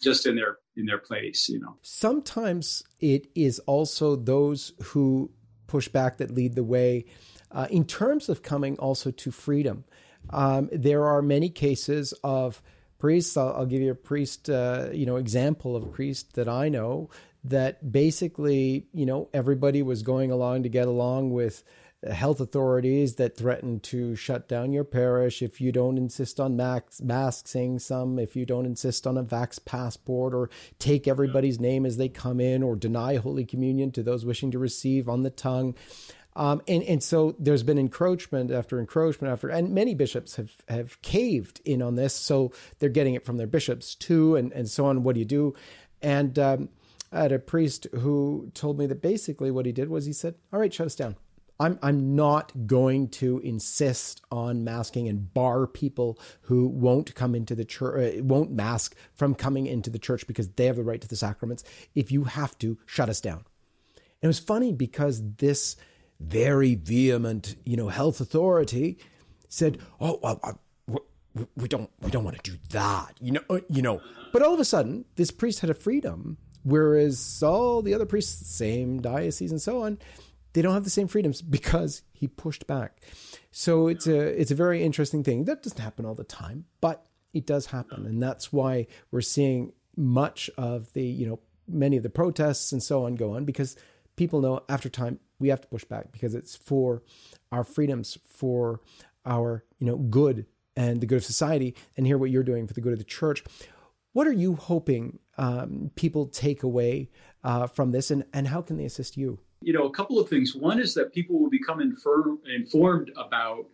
just 0.02 0.26
in 0.26 0.35
their 0.35 0.59
in 0.76 0.87
their 0.87 0.99
place 0.99 1.49
you 1.49 1.61
know. 1.61 1.76
Sometimes 1.82 2.82
it 2.99 3.28
is 3.37 3.61
also 3.61 4.16
those 4.16 4.73
who 4.82 5.30
push 5.68 5.87
back 5.87 6.18
that 6.18 6.32
lead 6.32 6.56
the 6.56 6.64
way 6.64 7.04
uh, 7.52 7.68
in 7.71 7.85
terms 7.85 8.28
of 8.28 8.42
coming 8.42 8.76
also 8.78 9.12
to 9.12 9.30
freedom. 9.30 9.85
Um, 10.30 10.68
there 10.73 11.04
are 11.04 11.23
many 11.23 11.49
cases 11.49 12.12
of 12.25 12.61
priests 12.99 13.37
i'll, 13.37 13.52
I'll 13.56 13.66
give 13.66 13.82
you 13.82 13.90
a 13.90 13.97
priest 13.97 14.49
uh, 14.49 14.88
you 14.92 15.06
know 15.06 15.16
example 15.16 15.75
of 15.75 15.82
a 15.82 15.87
priest 15.87 16.35
that 16.37 16.49
i 16.49 16.68
know 16.68 17.11
that 17.42 17.90
basically 17.90 18.87
you 18.94 19.06
know 19.06 19.28
everybody 19.35 19.82
was 19.82 20.04
going 20.04 20.30
along 20.30 20.62
to 20.62 20.68
get 20.68 20.87
along 20.87 21.32
with 21.32 21.64
health 22.11 22.40
authorities 22.40 23.14
that 23.16 23.37
threaten 23.37 23.78
to 23.80 24.16
shut 24.16 24.49
down 24.49 24.73
your 24.73 24.85
parish 24.85 25.42
if 25.42 25.61
you 25.61 25.71
don't 25.71 25.97
insist 25.97 26.40
on 26.40 26.56
max, 26.56 27.00
masking 27.00 27.78
some, 27.78 28.18
if 28.18 28.35
you 28.35 28.44
don't 28.44 28.66
insist 28.66 29.06
on 29.06 29.16
a 29.16 29.23
vax 29.23 29.64
passport, 29.64 30.35
or 30.35 30.50
take 30.78 31.06
everybody's 31.06 31.61
name 31.61 31.87
as 31.87 31.97
they 31.97 32.09
come 32.09 32.40
in, 32.40 32.62
or 32.62 32.75
deny 32.75 33.16
Holy 33.16 33.44
Communion 33.44 33.92
to 33.92 34.02
those 34.02 34.25
wishing 34.25 34.50
to 34.50 34.59
receive 34.59 35.09
on 35.09 35.23
the 35.23 35.30
tongue. 35.30 35.75
Um, 36.35 36.62
and, 36.66 36.82
and 36.85 37.02
so 37.02 37.37
there's 37.38 37.62
been 37.62 37.78
encroachment 37.78 38.50
after 38.50 38.80
encroachment 38.80 39.30
after, 39.30 39.49
and 39.49 39.71
many 39.75 39.94
bishops 39.94 40.37
have, 40.37 40.50
have 40.68 41.00
caved 41.02 41.61
in 41.64 41.82
on 41.82 41.94
this. 41.94 42.14
So 42.14 42.52
they're 42.78 42.88
getting 42.88 43.14
it 43.14 43.25
from 43.25 43.37
their 43.37 43.47
bishops 43.47 43.94
too, 43.94 44.37
and, 44.37 44.52
and 44.52 44.68
so 44.68 44.87
on. 44.87 45.02
What 45.02 45.14
do 45.14 45.21
you 45.21 45.26
do? 45.26 45.54
And 46.00 46.38
um, 46.38 46.68
I 47.12 47.23
had 47.23 47.32
a 47.32 47.38
priest 47.38 47.87
who 47.92 48.50
told 48.54 48.78
me 48.78 48.87
that 48.87 49.02
basically 49.02 49.50
what 49.50 49.66
he 49.66 49.73
did 49.73 49.88
was 49.88 50.06
he 50.06 50.12
said, 50.12 50.35
All 50.52 50.59
right, 50.59 50.73
shut 50.73 50.87
us 50.87 50.97
down. 50.97 51.16
I'm 51.62 51.78
I'm 51.81 52.16
not 52.16 52.66
going 52.66 53.09
to 53.11 53.38
insist 53.38 54.21
on 54.33 54.64
masking 54.64 55.09
and 55.09 55.33
bar 55.33 55.69
people 55.69 56.19
who 56.42 56.66
won't 56.66 57.14
come 57.14 57.37
into 57.37 57.54
the 57.54 57.64
church, 57.64 58.19
uh, 58.19 58.25
won't 58.25 58.50
mask 58.50 58.97
from 59.14 59.37
coming 59.37 59.66
into 59.66 59.88
the 59.88 60.00
church 60.00 60.26
because 60.26 60.49
they 60.49 60.66
have 60.66 60.75
the 60.75 60.83
right 60.83 61.00
to 61.00 61.07
the 61.07 61.14
sacraments. 61.14 61.62
If 61.95 62.11
you 62.11 62.25
have 62.25 62.59
to, 62.59 62.78
shut 62.85 63.09
us 63.09 63.21
down. 63.21 63.45
And 63.97 64.25
it 64.25 64.26
was 64.26 64.40
funny 64.40 64.73
because 64.73 65.23
this 65.37 65.76
very 66.19 66.75
vehement, 66.75 67.54
you 67.64 67.76
know, 67.76 67.88
health 67.88 68.21
authority 68.21 68.99
said, 69.49 69.78
"Oh, 70.00 70.19
well, 70.21 70.40
uh, 70.42 70.99
we 71.54 71.69
don't 71.69 71.90
we 72.00 72.11
don't 72.11 72.25
want 72.25 72.42
to 72.42 72.50
do 72.50 72.59
that," 72.71 73.14
you 73.21 73.33
know, 73.33 73.42
uh, 73.49 73.61
you 73.69 73.83
know. 73.83 74.00
But 74.33 74.42
all 74.42 74.52
of 74.52 74.59
a 74.59 74.64
sudden, 74.64 75.04
this 75.14 75.31
priest 75.31 75.61
had 75.61 75.71
a 75.71 75.75
freedom, 75.75 76.38
whereas 76.64 77.40
all 77.40 77.83
the 77.83 77.95
other 77.95 78.07
priests, 78.07 78.52
same 78.52 79.00
diocese 79.00 79.52
and 79.52 79.62
so 79.62 79.83
on, 79.85 79.99
they 80.52 80.62
don't 80.62 80.75
have 80.75 80.85
the 80.85 80.90
same 80.90 81.09
freedoms 81.09 81.42
because 81.59 82.02
he 82.12 82.28
pushed 82.28 82.66
back. 82.66 83.00
So 83.50 83.88
it's 83.88 84.06
a 84.06 84.18
it's 84.40 84.50
a 84.50 84.56
very 84.56 84.82
interesting 84.82 85.23
thing. 85.23 85.44
That 85.44 85.62
doesn't 85.62 85.80
happen 85.80 86.04
all 86.04 86.14
the 86.14 86.25
time, 86.25 86.66
but 86.80 87.06
it 87.32 87.47
does 87.47 87.66
happen, 87.66 88.06
and 88.06 88.23
that's 88.23 88.52
why 88.52 88.87
we're 89.11 89.21
seeing 89.21 89.73
much 89.97 90.50
of 90.56 90.92
the 90.92 91.04
you 91.04 91.26
know 91.26 91.40
many 91.68 91.97
of 91.97 92.02
the 92.02 92.11
protests 92.11 92.73
and 92.73 92.82
so 92.82 93.04
on 93.04 93.14
go 93.14 93.35
on 93.35 93.44
because 93.44 93.76
people 94.16 94.40
know 94.40 94.62
after 94.68 94.88
time 94.88 95.21
we 95.38 95.49
have 95.49 95.61
to 95.61 95.68
push 95.68 95.85
back 95.85 96.12
because 96.12 96.35
it's 96.35 96.56
for 96.56 97.02
our 97.50 97.64
freedoms, 97.64 98.18
for 98.26 98.80
our 99.26 99.64
you 99.78 99.87
know 99.87 99.97
good 99.97 100.47
and 100.76 101.00
the 101.00 101.06
good 101.06 101.16
of 101.16 101.25
society, 101.25 101.75
and 101.97 102.06
hear 102.06 102.16
what 102.16 102.30
you're 102.30 102.42
doing 102.42 102.66
for 102.66 102.73
the 102.75 102.80
good 102.80 102.92
of 102.92 102.99
the 102.99 103.04
church. 103.04 103.44
What 104.14 104.26
are 104.26 104.32
you 104.32 104.54
hoping 104.54 105.18
um, 105.38 105.90
people 105.94 106.26
take 106.26 106.62
away 106.62 107.11
uh, 107.44 107.66
from 107.66 107.90
this, 107.90 108.11
and, 108.11 108.25
and 108.32 108.49
how 108.49 108.62
can 108.62 108.76
they 108.76 108.85
assist 108.85 109.16
you? 109.16 109.38
You 109.64 109.73
know, 109.73 109.87
a 109.87 109.92
couple 109.92 110.19
of 110.19 110.28
things. 110.28 110.54
One 110.54 110.81
is 110.81 110.95
that 110.95 111.12
people 111.12 111.38
will 111.40 111.50
become 111.50 111.81
informed 111.81 113.11
about 113.16 113.66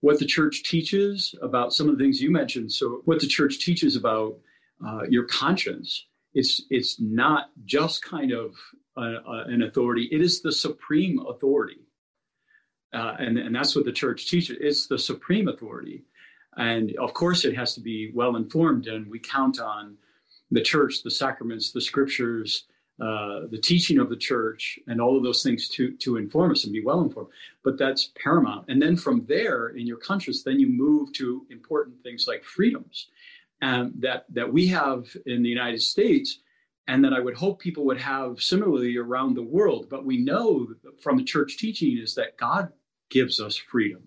what 0.00 0.18
the 0.18 0.26
church 0.26 0.64
teaches 0.64 1.34
about 1.42 1.72
some 1.72 1.88
of 1.88 1.96
the 1.96 2.04
things 2.04 2.20
you 2.20 2.30
mentioned. 2.30 2.72
So, 2.72 3.02
what 3.04 3.20
the 3.20 3.26
church 3.26 3.64
teaches 3.64 3.96
about 3.96 4.38
uh, 4.84 5.02
your 5.08 5.24
conscience. 5.24 6.06
It's 6.34 6.62
it's 6.70 7.00
not 7.00 7.50
just 7.64 8.02
kind 8.02 8.32
of 8.32 8.54
a, 8.96 9.00
a, 9.02 9.44
an 9.48 9.62
authority. 9.62 10.08
It 10.10 10.20
is 10.20 10.42
the 10.42 10.52
supreme 10.52 11.20
authority, 11.28 11.86
uh, 12.92 13.16
and 13.18 13.38
and 13.38 13.54
that's 13.54 13.76
what 13.76 13.84
the 13.84 13.92
church 13.92 14.28
teaches. 14.28 14.56
It's 14.60 14.86
the 14.86 14.98
supreme 14.98 15.48
authority, 15.48 16.04
and 16.56 16.96
of 16.96 17.14
course, 17.14 17.44
it 17.44 17.54
has 17.54 17.74
to 17.74 17.80
be 17.80 18.10
well 18.14 18.36
informed. 18.36 18.86
And 18.86 19.08
we 19.08 19.18
count 19.18 19.60
on 19.60 19.96
the 20.50 20.62
church, 20.62 21.02
the 21.02 21.10
sacraments, 21.10 21.70
the 21.70 21.80
scriptures, 21.80 22.64
uh, 23.02 23.48
the 23.50 23.58
teaching 23.58 23.98
of 23.98 24.08
the 24.08 24.16
church 24.16 24.78
and 24.86 25.00
all 25.00 25.16
of 25.16 25.24
those 25.24 25.42
things 25.42 25.68
to 25.68 25.92
to 25.96 26.18
inform 26.18 26.52
us 26.52 26.62
and 26.62 26.72
be 26.72 26.84
well 26.84 27.00
informed. 27.00 27.30
But 27.64 27.76
that's 27.76 28.12
paramount. 28.22 28.66
And 28.68 28.80
then 28.80 28.96
from 28.96 29.26
there, 29.26 29.70
in 29.70 29.88
your 29.88 29.96
conscience, 29.96 30.44
then 30.44 30.60
you 30.60 30.68
move 30.68 31.12
to 31.14 31.44
important 31.50 32.00
things 32.04 32.28
like 32.28 32.44
freedoms, 32.44 33.08
um, 33.60 33.92
that 33.98 34.26
that 34.28 34.52
we 34.52 34.68
have 34.68 35.00
in 35.26 35.42
the 35.42 35.48
United 35.48 35.82
States, 35.82 36.38
and 36.86 37.04
that 37.04 37.12
I 37.12 37.18
would 37.18 37.34
hope 37.34 37.58
people 37.58 37.84
would 37.86 38.00
have 38.00 38.40
similarly 38.40 38.96
around 38.96 39.34
the 39.34 39.42
world. 39.56 39.88
But 39.90 40.04
we 40.04 40.18
know 40.18 40.68
from 41.00 41.16
the 41.16 41.24
church 41.24 41.58
teaching 41.58 41.98
is 41.98 42.14
that 42.14 42.36
God 42.36 42.70
gives 43.10 43.40
us 43.40 43.56
freedom. 43.56 44.02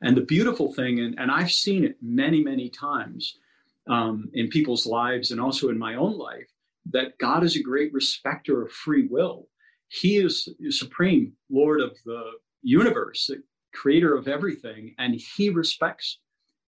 And 0.00 0.16
the 0.16 0.20
beautiful 0.36 0.72
thing, 0.72 1.00
and, 1.00 1.18
and 1.18 1.28
I've 1.28 1.52
seen 1.52 1.84
it 1.84 1.96
many, 2.00 2.40
many 2.42 2.68
times 2.68 3.38
um, 3.88 4.30
in 4.32 4.48
people's 4.48 4.86
lives 4.86 5.32
and 5.32 5.40
also 5.40 5.70
in 5.70 5.78
my 5.78 5.94
own 5.96 6.16
life, 6.16 6.51
that 6.90 7.18
God 7.18 7.44
is 7.44 7.56
a 7.56 7.62
great 7.62 7.92
respecter 7.92 8.62
of 8.62 8.72
free 8.72 9.06
will. 9.08 9.48
He 9.88 10.16
is 10.16 10.48
supreme 10.70 11.34
Lord 11.50 11.80
of 11.80 11.96
the 12.04 12.22
universe, 12.62 13.26
the 13.26 13.42
creator 13.74 14.16
of 14.16 14.28
everything, 14.28 14.94
and 14.98 15.14
he 15.36 15.50
respects 15.50 16.18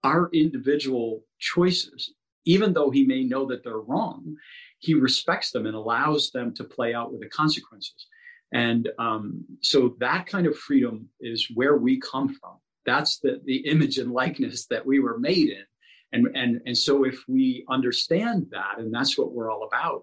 our 0.05 0.31
individual 0.33 1.25
choices, 1.39 2.15
even 2.45 2.73
though 2.73 2.91
he 2.91 3.05
may 3.05 3.25
know 3.25 3.47
that 3.47 3.65
they're 3.65 3.79
wrong, 3.79 4.37
he 4.79 4.95
respects 4.95 5.51
them 5.51 5.67
and 5.67 5.75
allows 5.75 6.31
them 6.31 6.55
to 6.55 6.65
play 6.65 6.95
out 6.95 7.11
with 7.13 7.21
the 7.21 7.29
consequences. 7.29 8.07
And 8.53 8.89
um, 8.99 9.45
so 9.61 9.97
that 9.99 10.27
kind 10.27 10.47
of 10.47 10.57
freedom 10.57 11.09
is 11.21 11.49
where 11.55 11.77
we 11.77 12.01
come 12.01 12.29
from. 12.29 12.59
That's 12.87 13.19
the, 13.19 13.41
the 13.45 13.67
image 13.67 13.99
and 13.99 14.13
likeness 14.13 14.67
that 14.67 14.87
we 14.87 15.01
were 15.01 15.19
made 15.19 15.51
in. 15.51 15.65
And, 16.13 16.29
and, 16.35 16.61
and 16.67 16.77
so 16.77 17.05
if 17.05 17.23
we 17.29 17.65
understand 17.69 18.47
that, 18.51 18.79
and 18.79 18.93
that's 18.93 19.19
what 19.19 19.33
we're 19.33 19.51
all 19.51 19.65
about, 19.67 20.03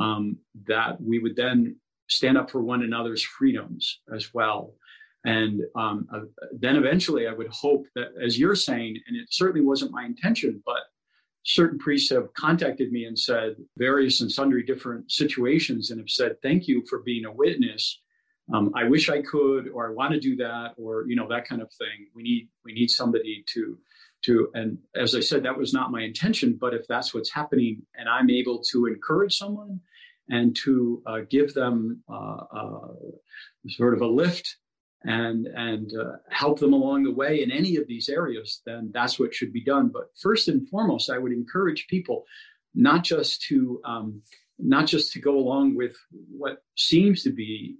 um, 0.00 0.36
that 0.68 1.00
we 1.00 1.18
would 1.18 1.36
then 1.36 1.76
stand 2.08 2.38
up 2.38 2.50
for 2.50 2.60
one 2.60 2.82
another's 2.82 3.22
freedoms 3.22 4.00
as 4.14 4.32
well. 4.32 4.74
And 5.24 5.62
um, 5.76 6.06
uh, 6.14 6.20
then 6.58 6.76
eventually, 6.76 7.26
I 7.26 7.32
would 7.32 7.48
hope 7.48 7.84
that, 7.94 8.08
as 8.22 8.38
you're 8.38 8.54
saying, 8.54 8.98
and 9.06 9.16
it 9.16 9.26
certainly 9.30 9.66
wasn't 9.66 9.92
my 9.92 10.04
intention, 10.04 10.62
but 10.64 10.80
certain 11.44 11.78
priests 11.78 12.10
have 12.10 12.32
contacted 12.34 12.92
me 12.92 13.04
and 13.04 13.18
said 13.18 13.56
various 13.76 14.20
and 14.20 14.30
sundry 14.30 14.62
different 14.62 15.10
situations 15.10 15.90
and 15.90 16.00
have 16.00 16.08
said, 16.08 16.40
thank 16.42 16.68
you 16.68 16.84
for 16.88 17.00
being 17.00 17.24
a 17.26 17.32
witness. 17.32 18.00
Um, 18.52 18.72
I 18.74 18.84
wish 18.84 19.08
I 19.08 19.22
could, 19.22 19.68
or 19.68 19.88
I 19.88 19.92
want 19.92 20.12
to 20.12 20.20
do 20.20 20.36
that, 20.36 20.72
or 20.76 21.04
you 21.06 21.14
know 21.14 21.28
that 21.28 21.46
kind 21.46 21.62
of 21.62 21.70
thing. 21.78 22.08
We 22.14 22.22
need 22.22 22.48
we 22.64 22.72
need 22.72 22.90
somebody 22.90 23.44
to 23.54 23.78
to 24.24 24.50
and 24.54 24.78
as 24.94 25.14
I 25.14 25.20
said, 25.20 25.42
that 25.44 25.58
was 25.58 25.72
not 25.72 25.90
my 25.90 26.02
intention. 26.02 26.56
But 26.60 26.74
if 26.74 26.86
that's 26.88 27.14
what's 27.14 27.32
happening, 27.32 27.82
and 27.94 28.08
I'm 28.08 28.30
able 28.30 28.62
to 28.70 28.86
encourage 28.86 29.36
someone 29.36 29.80
and 30.28 30.54
to 30.64 31.02
uh, 31.06 31.20
give 31.28 31.54
them 31.54 32.02
uh, 32.08 32.44
uh, 32.52 32.88
sort 33.68 33.94
of 33.94 34.00
a 34.00 34.06
lift 34.06 34.56
and 35.04 35.46
and 35.46 35.92
uh, 35.98 36.16
help 36.30 36.58
them 36.58 36.72
along 36.72 37.04
the 37.04 37.14
way 37.14 37.42
in 37.42 37.50
any 37.50 37.76
of 37.76 37.86
these 37.86 38.08
areas, 38.08 38.60
then 38.66 38.90
that's 38.92 39.18
what 39.18 39.34
should 39.34 39.52
be 39.52 39.64
done. 39.64 39.88
But 39.92 40.08
first 40.20 40.48
and 40.48 40.68
foremost, 40.68 41.10
I 41.10 41.18
would 41.18 41.32
encourage 41.32 41.86
people 41.88 42.24
not 42.74 43.02
just 43.02 43.42
to 43.42 43.80
um, 43.84 44.22
not 44.58 44.86
just 44.86 45.12
to 45.12 45.20
go 45.20 45.38
along 45.38 45.76
with 45.76 45.96
what 46.30 46.62
seems 46.76 47.22
to 47.22 47.30
be 47.32 47.76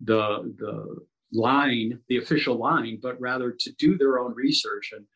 the 0.00 0.54
the 0.58 0.96
line, 1.32 1.98
the 2.08 2.18
official 2.18 2.56
line, 2.56 2.98
but 3.02 3.20
rather 3.20 3.52
to 3.58 3.72
do 3.78 3.96
their 3.96 4.18
own 4.18 4.34
research. 4.34 4.92
And 4.94 5.06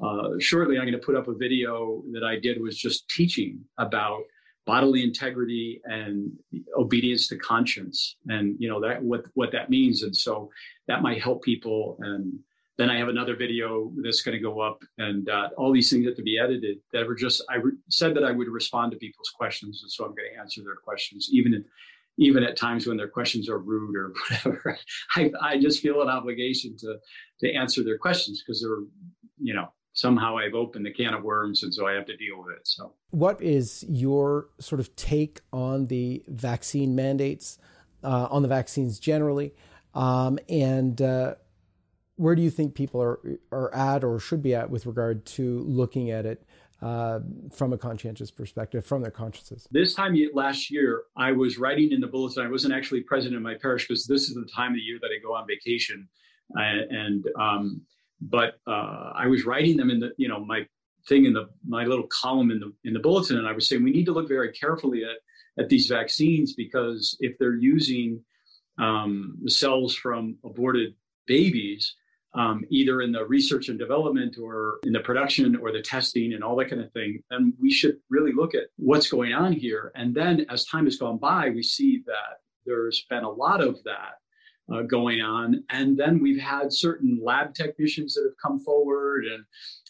uh, 0.00 0.30
shortly, 0.38 0.78
I'm 0.78 0.84
going 0.84 0.92
to 0.92 1.04
put 1.04 1.16
up 1.16 1.28
a 1.28 1.34
video 1.34 2.02
that 2.12 2.24
I 2.24 2.38
did 2.38 2.60
was 2.60 2.78
just 2.78 3.08
teaching 3.08 3.60
about 3.78 4.22
bodily 4.64 5.02
integrity 5.02 5.80
and 5.84 6.32
obedience 6.78 7.26
to 7.26 7.36
conscience 7.36 8.16
and 8.28 8.54
you 8.60 8.68
know 8.68 8.80
that 8.80 9.02
what 9.02 9.24
what 9.34 9.50
that 9.52 9.70
means. 9.70 10.02
And 10.02 10.14
so 10.14 10.50
that 10.86 11.02
might 11.02 11.20
help 11.20 11.42
people. 11.42 11.96
And 12.00 12.38
then 12.78 12.88
i 12.88 12.96
have 12.96 13.08
another 13.08 13.36
video 13.36 13.92
that's 14.02 14.22
going 14.22 14.36
to 14.36 14.42
go 14.42 14.60
up 14.60 14.78
and 14.96 15.28
uh, 15.28 15.50
all 15.58 15.72
these 15.72 15.90
things 15.90 16.06
have 16.06 16.16
to 16.16 16.22
be 16.22 16.38
edited 16.38 16.78
that 16.92 17.06
were 17.06 17.14
just 17.14 17.44
i 17.50 17.56
re- 17.56 17.72
said 17.90 18.14
that 18.16 18.24
i 18.24 18.32
would 18.32 18.48
respond 18.48 18.90
to 18.90 18.98
people's 18.98 19.28
questions. 19.28 19.80
And 19.82 19.92
so 19.92 20.04
i'm 20.04 20.14
going 20.14 20.30
to 20.32 20.40
answer 20.40 20.62
their 20.62 20.76
questions 20.82 21.28
even 21.32 21.52
in, 21.52 21.64
even 22.16 22.42
at 22.42 22.56
times 22.56 22.86
when 22.86 22.96
their 22.96 23.08
questions 23.08 23.48
are 23.48 23.58
rude 23.58 23.96
or 23.96 24.12
whatever. 24.30 24.78
I, 25.16 25.30
I 25.40 25.58
just 25.58 25.82
feel 25.82 26.02
an 26.02 26.08
obligation 26.08 26.76
to 26.78 26.96
to 27.40 27.52
answer 27.52 27.84
their 27.84 27.98
questions 27.98 28.42
because 28.42 28.62
they're 28.62 28.84
you 29.40 29.54
know 29.54 29.68
somehow 29.92 30.36
I've 30.38 30.54
opened 30.54 30.86
the 30.86 30.92
can 30.92 31.14
of 31.14 31.22
worms, 31.22 31.62
and 31.62 31.72
so 31.72 31.86
I 31.86 31.92
have 31.92 32.06
to 32.06 32.16
deal 32.16 32.42
with 32.42 32.56
it. 32.56 32.66
So, 32.66 32.94
what 33.10 33.40
is 33.42 33.84
your 33.88 34.48
sort 34.58 34.80
of 34.80 34.94
take 34.96 35.40
on 35.52 35.86
the 35.86 36.22
vaccine 36.28 36.94
mandates, 36.94 37.58
uh, 38.02 38.28
on 38.30 38.42
the 38.42 38.48
vaccines 38.48 38.98
generally, 38.98 39.54
um, 39.94 40.38
and 40.48 41.00
uh, 41.00 41.34
where 42.16 42.34
do 42.34 42.42
you 42.42 42.50
think 42.50 42.74
people 42.74 43.02
are 43.02 43.20
are 43.50 43.74
at 43.74 44.04
or 44.04 44.18
should 44.18 44.42
be 44.42 44.54
at 44.54 44.70
with 44.70 44.86
regard 44.86 45.24
to 45.26 45.60
looking 45.60 46.10
at 46.10 46.26
it? 46.26 46.46
Uh, 46.80 47.20
from 47.52 47.72
a 47.72 47.78
conscientious 47.78 48.28
perspective, 48.28 48.84
from 48.84 49.02
their 49.02 49.10
consciences. 49.12 49.68
This 49.70 49.94
time 49.94 50.18
last 50.34 50.68
year, 50.68 51.04
I 51.16 51.30
was 51.30 51.56
writing 51.56 51.92
in 51.92 52.00
the 52.00 52.08
bulletin. 52.08 52.44
I 52.44 52.50
wasn't 52.50 52.74
actually 52.74 53.02
present 53.02 53.36
in 53.36 53.40
my 53.40 53.54
parish 53.54 53.86
because 53.86 54.04
this 54.04 54.22
is 54.22 54.34
the 54.34 54.48
time 54.52 54.72
of 54.72 54.74
the 54.74 54.80
year 54.80 54.98
that 55.00 55.06
I 55.06 55.22
go 55.22 55.32
on 55.32 55.46
vacation, 55.46 56.08
and 56.56 57.24
um, 57.38 57.82
but 58.22 58.54
uh, 58.66 59.12
I 59.14 59.26
was 59.26 59.44
writing 59.44 59.76
them 59.76 59.90
in 59.90 60.00
the 60.00 60.12
you 60.16 60.28
know 60.28 60.44
my 60.44 60.66
thing 61.08 61.24
in 61.24 61.32
the 61.32 61.48
my 61.66 61.84
little 61.84 62.06
column 62.06 62.50
in 62.50 62.60
the 62.60 62.72
in 62.84 62.94
the 62.94 63.00
bulletin, 63.00 63.38
and 63.38 63.48
I 63.48 63.52
was 63.52 63.68
saying 63.68 63.82
we 63.82 63.90
need 63.90 64.06
to 64.06 64.12
look 64.12 64.28
very 64.28 64.52
carefully 64.52 65.02
at 65.04 65.62
at 65.62 65.68
these 65.68 65.88
vaccines 65.88 66.54
because 66.54 67.16
if 67.20 67.36
they're 67.38 67.56
using 67.56 68.22
um, 68.78 69.38
cells 69.46 69.94
from 69.94 70.36
aborted 70.44 70.94
babies, 71.26 71.94
um, 72.34 72.64
either 72.70 73.02
in 73.02 73.12
the 73.12 73.24
research 73.26 73.68
and 73.68 73.78
development 73.78 74.38
or 74.42 74.78
in 74.84 74.92
the 74.92 75.00
production 75.00 75.56
or 75.56 75.72
the 75.72 75.82
testing 75.82 76.32
and 76.32 76.42
all 76.42 76.56
that 76.56 76.70
kind 76.70 76.80
of 76.80 76.90
thing, 76.92 77.22
then 77.30 77.52
we 77.60 77.70
should 77.70 77.98
really 78.08 78.32
look 78.32 78.54
at 78.54 78.64
what's 78.76 79.10
going 79.10 79.34
on 79.34 79.52
here. 79.52 79.92
And 79.94 80.14
then 80.14 80.46
as 80.48 80.64
time 80.64 80.84
has 80.84 80.96
gone 80.96 81.18
by, 81.18 81.50
we 81.50 81.62
see 81.62 82.02
that 82.06 82.40
there's 82.64 83.04
been 83.10 83.24
a 83.24 83.30
lot 83.30 83.60
of 83.60 83.82
that 83.84 84.21
uh, 84.72 84.82
going 84.82 85.20
on. 85.20 85.62
And 85.70 85.96
then 85.98 86.20
we've 86.20 86.40
had 86.40 86.72
certain 86.72 87.20
lab 87.22 87.54
technicians 87.54 88.14
that 88.14 88.24
have 88.24 88.38
come 88.42 88.58
forward. 88.58 89.24
And 89.24 89.44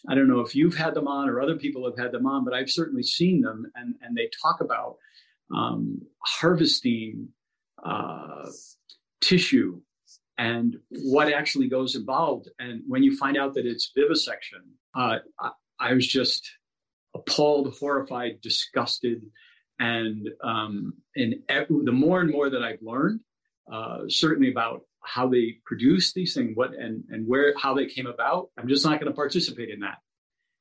I 0.09 0.15
don't 0.15 0.27
know 0.27 0.41
if 0.41 0.55
you've 0.55 0.75
had 0.75 0.93
them 0.93 1.07
on 1.07 1.29
or 1.29 1.39
other 1.39 1.55
people 1.55 1.85
have 1.85 1.97
had 1.97 2.11
them 2.11 2.25
on, 2.25 2.43
but 2.43 2.53
I've 2.53 2.69
certainly 2.69 3.03
seen 3.03 3.41
them. 3.41 3.71
And, 3.75 3.95
and 4.01 4.15
they 4.15 4.29
talk 4.41 4.61
about 4.61 4.97
um, 5.53 6.01
harvesting 6.19 7.29
uh, 7.83 8.49
tissue 9.21 9.79
and 10.37 10.77
what 10.89 11.31
actually 11.31 11.69
goes 11.69 11.95
involved. 11.95 12.49
And 12.59 12.81
when 12.87 13.03
you 13.03 13.15
find 13.15 13.37
out 13.37 13.53
that 13.53 13.65
it's 13.65 13.91
vivisection, 13.95 14.61
uh, 14.95 15.17
I, 15.39 15.51
I, 15.79 15.93
was 15.93 16.07
just 16.07 16.49
appalled, 17.15 17.75
horrified, 17.79 18.41
disgusted. 18.41 19.21
And 19.79 20.29
um, 20.43 20.93
and 21.15 21.35
the 21.49 21.91
more 21.91 22.21
and 22.21 22.31
more 22.31 22.49
that 22.49 22.63
I've 22.63 22.81
learned, 22.81 23.21
uh, 23.71 23.99
certainly 24.07 24.51
about 24.51 24.81
how 25.01 25.27
they 25.27 25.57
produce 25.65 26.13
these 26.13 26.33
things, 26.33 26.51
what 26.55 26.73
and 26.73 27.03
and 27.09 27.27
where 27.27 27.53
how 27.57 27.73
they 27.73 27.85
came 27.85 28.07
about. 28.07 28.49
I'm 28.57 28.67
just 28.67 28.85
not 28.85 28.99
going 28.99 29.11
to 29.11 29.15
participate 29.15 29.69
in 29.69 29.81
that. 29.81 29.97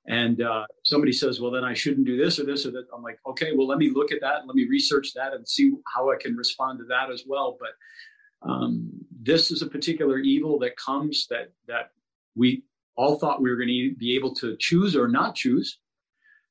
And 0.07 0.43
uh, 0.43 0.65
somebody 0.83 1.13
says, 1.13 1.41
well, 1.41 1.53
then 1.53 1.65
I 1.65 1.75
shouldn't 1.75 2.07
do 2.07 2.17
this 2.17 2.41
or 2.41 2.45
this 2.45 2.67
or 2.67 2.73
that. 2.73 2.87
I'm 2.93 3.05
like, 3.05 3.19
okay, 3.25 3.53
well, 3.57 3.69
let 3.69 3.79
me 3.79 3.91
look 3.95 4.11
at 4.11 4.21
that. 4.21 4.41
and 4.41 4.49
Let 4.49 4.57
me 4.57 4.67
research 4.69 5.13
that 5.15 5.33
and 5.33 5.47
see 5.47 5.73
how 5.95 6.11
I 6.11 6.17
can 6.17 6.35
respond 6.35 6.81
to 6.81 6.87
that 6.87 7.11
as 7.13 7.23
well. 7.25 7.57
But 7.61 8.51
um, 8.51 8.91
this 9.23 9.53
is 9.53 9.63
a 9.63 9.69
particular 9.69 10.19
evil 10.19 10.59
that 10.61 10.77
comes 10.77 11.29
that 11.31 11.53
that 11.69 11.91
we 12.35 12.65
all 12.97 13.19
thought 13.19 13.41
we 13.41 13.51
were 13.51 13.57
going 13.57 13.69
to 13.69 13.95
be 13.97 14.17
able 14.17 14.35
to 14.35 14.57
choose 14.59 14.97
or 14.97 15.09
not 15.09 15.35
choose, 15.37 15.79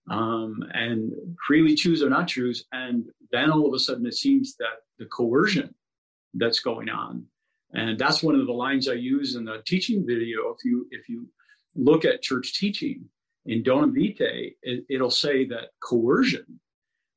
um, 0.09 0.63
and 0.73 1.11
freely 1.45 1.75
choose 1.75 2.01
or 2.01 2.09
not 2.09 2.27
choose. 2.27 2.65
And 2.71 3.05
then 3.31 3.51
all 3.51 3.67
of 3.67 3.73
a 3.73 3.79
sudden, 3.79 4.05
it 4.05 4.15
seems 4.15 4.55
that 4.57 4.85
the 4.97 5.05
coercion 5.05 5.75
that's 6.33 6.59
going 6.59 6.89
on. 6.89 7.25
And 7.73 7.97
that's 7.97 8.21
one 8.21 8.35
of 8.35 8.45
the 8.45 8.53
lines 8.53 8.87
I 8.87 8.93
use 8.93 9.35
in 9.35 9.45
the 9.45 9.61
teaching 9.65 10.05
video. 10.05 10.49
If 10.49 10.63
you 10.65 10.87
if 10.91 11.07
you 11.07 11.27
look 11.75 12.03
at 12.03 12.21
church 12.21 12.57
teaching 12.59 13.05
in 13.45 13.63
Donum 13.63 13.93
Vitae, 13.93 14.55
it, 14.61 15.01
will 15.01 15.09
say 15.09 15.45
that 15.45 15.69
coercion 15.81 16.59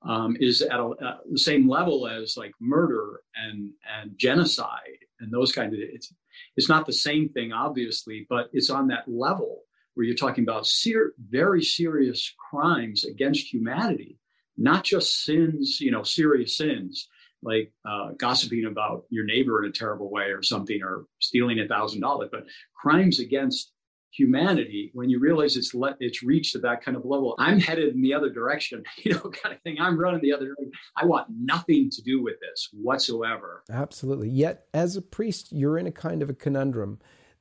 um, 0.03 0.37
is 0.39 0.63
at, 0.63 0.79
a, 0.79 1.19
the 1.31 1.39
same 1.39 1.69
level 1.69 2.07
as 2.07 2.37
like 2.37 2.53
murder 2.61 3.21
and 3.35 3.73
and 4.01 4.13
genocide 4.17 4.99
and 5.21 5.33
those 5.33 5.53
kind 5.53 5.73
of 5.73 5.81
it's 5.81 6.13
it's 6.57 6.69
not 6.69 6.87
the 6.87 6.93
same 6.93 7.29
thing 7.31 7.53
obviously, 7.53 8.27
but 8.29 8.49
it's 8.53 8.71
on 8.71 8.89
that 8.89 9.09
level 9.09 9.63
where 9.95 10.07
you're 10.07 10.17
talking 10.17 10.45
about 10.45 10.67
ser- 10.67 11.15
very 11.19 11.63
serious 11.63 12.33
crimes 12.51 13.05
against 13.05 13.53
humanity, 13.53 14.19
not 14.57 14.85
just 14.85 15.25
sins, 15.25 15.79
you 15.81 15.91
know, 15.91 16.03
serious 16.03 16.57
sins, 16.57 17.09
like 17.45 17.73
uh, 17.89 18.11
gossiping 18.19 18.65
about 18.65 19.05
your 19.11 19.25
neighbor 19.25 19.63
in 19.63 19.69
a 19.69 19.73
terrible 19.73 20.11
way 20.11 20.27
or 20.27 20.43
something, 20.43 20.81
or 20.83 21.05
stealing 21.21 21.61
a 21.61 21.69
thousand 21.69 22.01
dollars, 22.01 22.31
but 22.33 22.45
crimes 22.75 23.21
against 23.21 23.73
humanity 24.11 24.93
when 24.95 25.11
you 25.11 25.19
realize 25.19 25.57
it's 25.57 25.75
let 25.75 25.97
it's 25.99 26.23
reached 26.23 26.57
that 26.63 26.85
kind 26.85 26.97
of 26.97 27.05
level 27.05 27.35
i'm 27.41 27.59
headed 27.59 27.93
in 27.93 28.01
the 28.01 28.15
other 28.15 28.31
direction 28.31 28.81
you 28.99 29.13
know 29.13 29.25
kind 29.45 29.55
of 29.55 29.61
thing. 29.63 29.77
I'm 29.81 29.99
running 29.99 30.21
the 30.21 30.33
other 30.33 30.47
direction. 30.47 30.73
I 30.97 31.05
want 31.05 31.29
nothing 31.31 31.91
to 31.91 32.03
do 32.03 32.23
with 32.23 32.35
this 32.41 32.69
whatsoever. 32.73 33.63
Absolutely. 33.71 34.29
Yet 34.29 34.67
as 34.73 34.97
a 34.97 35.03
priest 35.03 35.53
you're 35.53 35.79
in 35.79 35.87
a 35.87 35.93
kind 35.93 36.23
of 36.23 36.31
a 36.31 36.35
conundrum. 36.35 37.01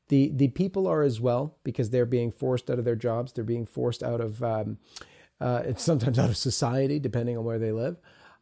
The 0.09 0.31
the 0.35 0.49
people 0.49 0.87
are 0.87 1.01
as 1.01 1.21
well 1.21 1.57
because 1.63 1.89
they're 1.89 2.05
being 2.05 2.31
forced 2.31 2.69
out 2.69 2.77
of 2.77 2.85
their 2.85 2.95
jobs. 2.95 3.31
They're 3.31 3.43
being 3.43 3.65
forced 3.65 4.03
out 4.03 4.21
of 4.21 4.43
um, 4.43 4.77
uh, 5.39 5.63
it's 5.65 5.83
sometimes 5.83 6.19
out 6.19 6.29
of 6.29 6.37
society 6.37 6.99
depending 6.99 7.37
on 7.37 7.45
where 7.45 7.59
they 7.59 7.71
live. 7.71 7.97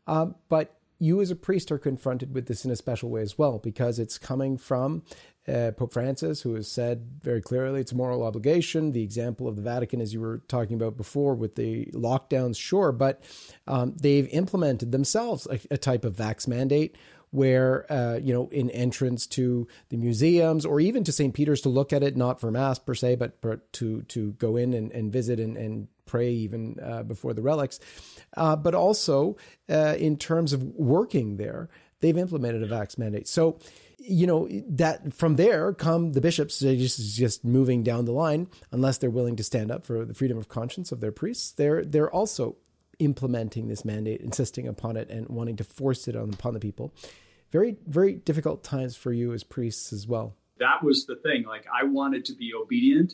Um, 0.08 0.36
but 0.50 0.76
you 1.02 1.20
as 1.20 1.32
a 1.32 1.36
priest 1.36 1.72
are 1.72 1.80
confronted 1.80 2.36
with 2.36 2.46
this 2.46 2.64
in 2.64 2.70
a 2.70 2.76
special 2.76 3.10
way 3.10 3.22
as 3.22 3.36
well, 3.36 3.58
because 3.58 3.98
it's 3.98 4.20
coming 4.20 4.56
from 4.56 5.04
uh, 5.48 5.72
Pope 5.76 5.94
Francis, 5.94 6.42
who 6.42 6.54
has 6.54 6.72
said 6.72 7.08
very 7.24 7.42
clearly 7.42 7.82
it's 7.82 7.92
a 7.92 7.96
moral 7.96 8.24
obligation. 8.24 8.92
The 8.92 9.02
example 9.02 9.48
of 9.48 9.56
the 9.56 9.64
Vatican, 9.64 10.00
as 10.00 10.14
you 10.14 10.22
were 10.22 10.44
talking 10.48 10.76
about 10.76 10.98
before, 10.98 11.34
with 11.34 11.56
the 11.56 11.88
lockdowns, 11.88 12.58
sure, 12.58 12.92
but 12.92 13.24
um, 13.66 13.96
they've 14.00 14.28
implemented 14.32 14.92
themselves 14.92 15.48
a, 15.50 15.60
a 15.72 15.78
type 15.78 16.06
of 16.06 16.16
vax 16.16 16.48
mandate 16.48 16.96
where 17.32 17.92
uh, 17.92 18.18
you 18.18 18.34
know 18.34 18.48
in 18.50 18.70
entrance 18.70 19.26
to 19.26 19.68
the 19.90 19.98
museums 19.98 20.66
or 20.66 20.80
even 20.80 21.04
to 21.04 21.12
St. 21.12 21.34
Peter's 21.34 21.62
to 21.62 21.70
look 21.70 21.92
at 21.92 22.04
it, 22.04 22.16
not 22.16 22.40
for 22.40 22.52
mass 22.52 22.78
per 22.78 22.94
se, 22.94 23.16
but, 23.16 23.42
but 23.42 23.72
to 23.74 24.04
to 24.04 24.34
go 24.34 24.56
in 24.56 24.74
and, 24.74 24.92
and 24.92 25.12
visit 25.12 25.40
and, 25.40 25.58
and 25.58 25.88
pray 26.06 26.30
even 26.30 26.78
uh, 26.84 27.04
before 27.04 27.34
the 27.34 27.42
relics, 27.42 27.80
uh, 28.36 28.56
but 28.56 28.76
also 28.76 29.38
uh, 29.70 29.96
in 29.98 30.18
terms 30.18 30.52
of 30.52 30.62
working 30.76 31.38
there, 31.38 31.70
they've 32.02 32.18
implemented 32.18 32.62
a 32.62 32.68
vax 32.68 32.98
mandate. 32.98 33.28
So 33.28 33.58
you 33.98 34.26
know 34.26 34.48
that 34.68 35.14
from 35.14 35.36
there 35.36 35.74
come 35.74 36.14
the 36.14 36.22
bishops 36.22 36.60
they 36.60 36.76
just 36.76 37.16
just 37.16 37.46
moving 37.46 37.84
down 37.84 38.06
the 38.06 38.12
line 38.12 38.48
unless 38.72 38.98
they're 38.98 39.12
willing 39.12 39.36
to 39.36 39.44
stand 39.44 39.72
up 39.72 39.86
for 39.86 40.06
the 40.06 40.14
freedom 40.16 40.40
of 40.40 40.50
conscience 40.50 40.92
of 40.92 41.02
their 41.02 41.12
priests 41.12 41.52
they're 41.52 41.86
they're 41.86 42.10
also 42.10 42.56
implementing 43.02 43.68
this 43.68 43.84
mandate 43.84 44.22
insisting 44.22 44.68
upon 44.68 44.96
it 44.98 45.10
and 45.10 45.28
wanting 45.30 45.58
to 45.58 45.64
force 45.64 46.08
it 46.08 46.16
on 46.16 46.34
upon 46.34 46.54
the 46.54 46.60
people. 46.60 46.94
Very 47.52 47.78
very 47.88 48.14
difficult 48.14 48.64
times 48.64 48.96
for 48.96 49.12
you 49.12 49.34
as 49.34 49.44
priests 49.44 49.92
as 49.92 50.08
well. 50.08 50.36
That 50.60 50.84
was 50.84 51.06
the 51.06 51.16
thing. 51.18 51.44
Like 51.44 51.66
i 51.74 51.84
wanted 51.84 52.26
to 52.26 52.34
be 52.34 52.54
obedient 52.54 53.14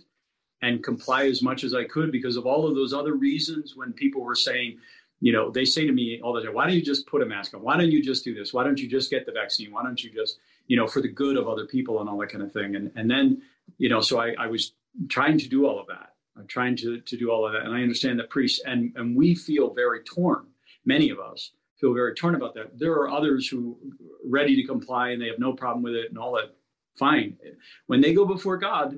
and 0.62 0.84
comply 0.84 1.26
as 1.26 1.42
much 1.42 1.64
as 1.64 1.74
i 1.74 1.84
could 1.84 2.12
because 2.12 2.36
of 2.36 2.46
all 2.46 2.68
of 2.68 2.76
those 2.76 2.94
other 2.94 3.14
reasons 3.14 3.76
when 3.76 3.94
people 3.94 4.24
were 4.24 4.36
saying 4.36 4.78
you 5.20 5.32
know 5.32 5.52
they 5.52 5.66
say 5.66 5.86
to 5.86 5.92
me 5.92 6.20
all 6.24 6.34
the 6.34 6.42
time 6.42 6.54
why 6.54 6.66
don't 6.66 6.76
you 6.76 6.82
just 6.82 7.08
put 7.08 7.22
a 7.22 7.26
mask 7.26 7.54
on? 7.54 7.62
Why 7.62 7.78
don't 7.78 7.92
you 7.92 8.04
just 8.04 8.24
do 8.24 8.34
this? 8.36 8.54
Why 8.54 8.64
don't 8.64 8.80
you 8.80 8.90
just 8.90 9.10
get 9.10 9.26
the 9.26 9.32
vaccine? 9.32 9.72
Why 9.72 9.84
don't 9.84 10.04
you 10.04 10.12
just 10.12 10.40
you 10.68 10.76
know, 10.76 10.88
for 10.88 11.02
the 11.02 11.08
good 11.08 11.38
of 11.38 11.48
other 11.48 11.66
people 11.66 12.00
and 12.00 12.10
all 12.10 12.18
that 12.18 12.30
kind 12.30 12.44
of 12.44 12.52
thing. 12.52 12.76
And 12.76 12.92
and 12.96 13.10
then, 13.10 13.42
you 13.78 13.90
know, 13.90 14.02
so 14.02 14.20
I, 14.20 14.36
I 14.38 14.48
was 14.48 14.74
trying 15.10 15.38
to 15.40 15.50
do 15.50 15.66
all 15.66 15.80
of 15.80 15.88
that. 15.88 16.14
I'm 16.38 16.48
trying 16.48 16.76
to 16.78 17.00
to 17.02 17.18
do 17.18 17.32
all 17.32 17.46
of 17.46 17.54
that. 17.54 17.64
And 17.64 17.74
I 17.74 17.82
understand 17.82 18.20
that 18.20 18.30
priests 18.30 18.62
and 18.66 18.94
and 18.96 19.16
we 19.16 19.36
feel 19.36 19.74
very 19.74 20.04
torn. 20.04 20.48
Many 20.86 21.10
of 21.10 21.20
us 21.20 21.52
feel 21.80 21.94
very 21.94 22.16
torn 22.16 22.36
about 22.36 22.54
that. 22.56 22.78
There 22.78 22.94
are 22.94 23.10
others 23.10 23.48
who 23.48 23.78
are 24.02 24.30
ready 24.30 24.56
to 24.56 24.68
comply 24.68 25.10
and 25.10 25.22
they 25.22 25.28
have 25.28 25.40
no 25.40 25.54
problem 25.54 25.84
with 25.84 25.94
it 25.94 26.10
and 26.10 26.18
all 26.18 26.34
that. 26.34 26.56
Fine. 26.98 27.38
When 27.86 28.02
they 28.02 28.14
go 28.14 28.26
before 28.26 28.58
God, 28.58 28.98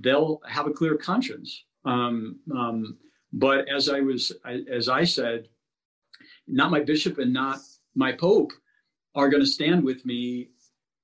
they'll 0.00 0.40
have 0.46 0.66
a 0.66 0.72
clear 0.72 0.96
conscience. 0.96 1.64
Um, 1.84 2.38
um, 2.56 2.98
but 3.32 3.68
as 3.68 3.88
I 3.88 4.00
was, 4.00 4.32
as 4.70 4.88
I 4.88 5.02
said, 5.02 5.48
not 6.46 6.70
my 6.70 6.80
bishop 6.80 7.18
and 7.18 7.32
not 7.32 7.58
my 7.96 8.12
pope 8.12 8.52
are 9.16 9.28
going 9.28 9.42
to 9.42 9.48
stand 9.48 9.82
with 9.82 10.04
me 10.06 10.50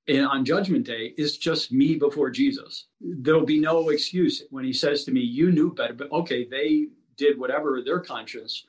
on 0.08 0.44
Judgment 0.44 0.86
Day 0.86 1.14
is 1.16 1.38
just 1.38 1.72
me 1.72 1.96
before 1.96 2.30
Jesus. 2.30 2.86
There'll 3.00 3.44
be 3.44 3.60
no 3.60 3.90
excuse 3.90 4.42
when 4.50 4.64
he 4.64 4.72
says 4.72 5.04
to 5.04 5.12
me, 5.12 5.20
"You 5.20 5.52
knew 5.52 5.72
better." 5.72 5.94
But 5.94 6.10
okay, 6.12 6.44
they 6.44 6.88
did 7.16 7.38
whatever 7.38 7.82
their 7.82 8.00
conscience, 8.00 8.64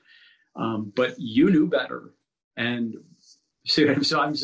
um, 0.55 0.91
but 0.95 1.15
you 1.19 1.49
knew 1.49 1.67
better. 1.67 2.13
And 2.57 2.95
so, 3.65 4.01
so 4.01 4.19
I'm 4.19 4.35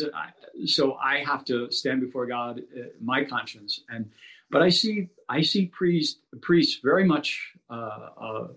so 0.66 0.94
I 0.94 1.22
have 1.24 1.44
to 1.46 1.70
stand 1.70 2.00
before 2.00 2.26
God, 2.26 2.62
uh, 2.76 2.84
my 3.00 3.24
conscience, 3.24 3.80
and 3.88 4.10
but 4.50 4.62
I 4.62 4.70
see 4.70 5.08
I 5.28 5.42
see 5.42 5.66
priests 5.66 6.20
priests 6.40 6.80
very 6.82 7.04
much. 7.04 7.52
Uh, 7.70 8.08
uh, 8.20 8.48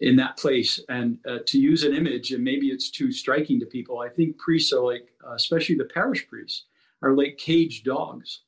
in 0.00 0.16
that 0.16 0.36
place. 0.36 0.80
And 0.88 1.18
uh, 1.26 1.38
to 1.46 1.58
use 1.58 1.84
an 1.84 1.94
image, 1.94 2.32
and 2.32 2.42
maybe 2.42 2.68
it's 2.68 2.90
too 2.90 3.12
striking 3.12 3.60
to 3.60 3.66
people, 3.66 4.00
I 4.00 4.08
think 4.08 4.38
priests 4.38 4.72
are 4.72 4.80
like, 4.80 5.08
uh, 5.26 5.32
especially 5.34 5.76
the 5.76 5.84
parish 5.84 6.26
priests, 6.28 6.64
are 7.04 7.14
like 7.14 7.38
caged 7.38 7.84
dogs. 7.84 8.40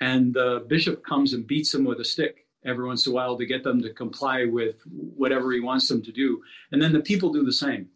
And 0.00 0.32
the 0.32 0.64
bishop 0.66 1.04
comes 1.04 1.34
and 1.34 1.46
beats 1.46 1.72
them 1.72 1.84
with 1.84 2.00
a 2.00 2.04
stick 2.04 2.46
every 2.64 2.86
once 2.86 3.06
in 3.06 3.12
a 3.12 3.14
while 3.14 3.36
to 3.36 3.46
get 3.46 3.64
them 3.64 3.82
to 3.82 3.92
comply 3.92 4.46
with 4.46 4.76
whatever 4.86 5.52
he 5.52 5.60
wants 5.60 5.88
them 5.88 6.02
to 6.02 6.12
do. 6.12 6.40
And 6.72 6.80
then 6.80 6.92
the 6.92 7.00
people 7.00 7.32
do 7.32 7.44
the 7.44 7.52
same. 7.52 7.88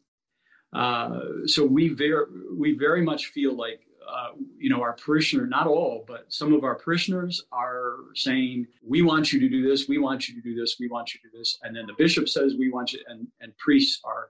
Uh, 0.73 1.21
so 1.47 1.65
we 1.65 1.89
very, 1.91 2.25
we 2.53 2.77
very 2.77 3.03
much 3.03 3.27
feel 3.27 3.55
like, 3.55 3.81
uh, 4.07 4.31
you 4.59 4.69
know, 4.69 4.83
our 4.83 4.95
parishioner, 4.95 5.47
not 5.47 5.67
all, 5.67 6.05
but 6.07 6.27
some 6.29 6.53
of 6.53 6.65
our 6.65 6.75
parishioners 6.75 7.43
are 7.53 7.97
saying, 8.15 8.67
we 8.87 9.01
want 9.01 9.33
you 9.33 9.41
to 9.41 9.49
do 9.49 9.67
this, 9.67 9.89
we 9.89 9.99
want 9.99 10.29
you 10.29 10.35
to 10.35 10.43
do 10.43 10.55
this, 10.55 10.77
we 10.81 10.89
want 10.89 11.15
you 11.15 11.21
to 11.21 11.31
do 11.31 11.39
this. 11.39 11.59
And 11.63 11.75
then 11.75 11.87
the 11.87 11.95
bishop 11.97 12.29
says, 12.29 12.55
we 12.59 12.71
want 12.71 12.93
you, 12.93 13.01
and, 13.07 13.29
and 13.41 13.57
priests 13.57 14.01
are 14.05 14.29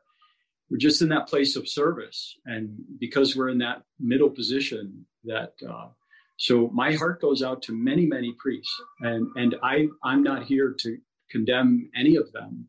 we're 0.71 0.79
just 0.79 1.03
in 1.03 1.09
that 1.11 1.29
place 1.29 1.57
of 1.57 1.69
service 1.69 2.37
and 2.47 2.77
because 2.99 3.37
we're 3.37 3.51
in 3.51 3.59
that 3.59 3.83
middle 4.01 4.31
position 4.31 5.07
that 5.25 5.53
uh, 5.69 5.89
so 6.37 6.69
my 6.73 6.93
heart 6.93 7.21
goes 7.21 7.43
out 7.43 7.63
to 7.63 7.73
many 7.73 8.07
many 8.07 8.35
priests 8.39 8.73
and 9.01 9.27
and 9.37 9.57
i 9.63 9.87
i'm 10.03 10.23
not 10.23 10.45
here 10.45 10.75
to 10.79 10.97
condemn 11.31 11.89
any 11.97 12.17
of 12.17 12.31
them 12.33 12.67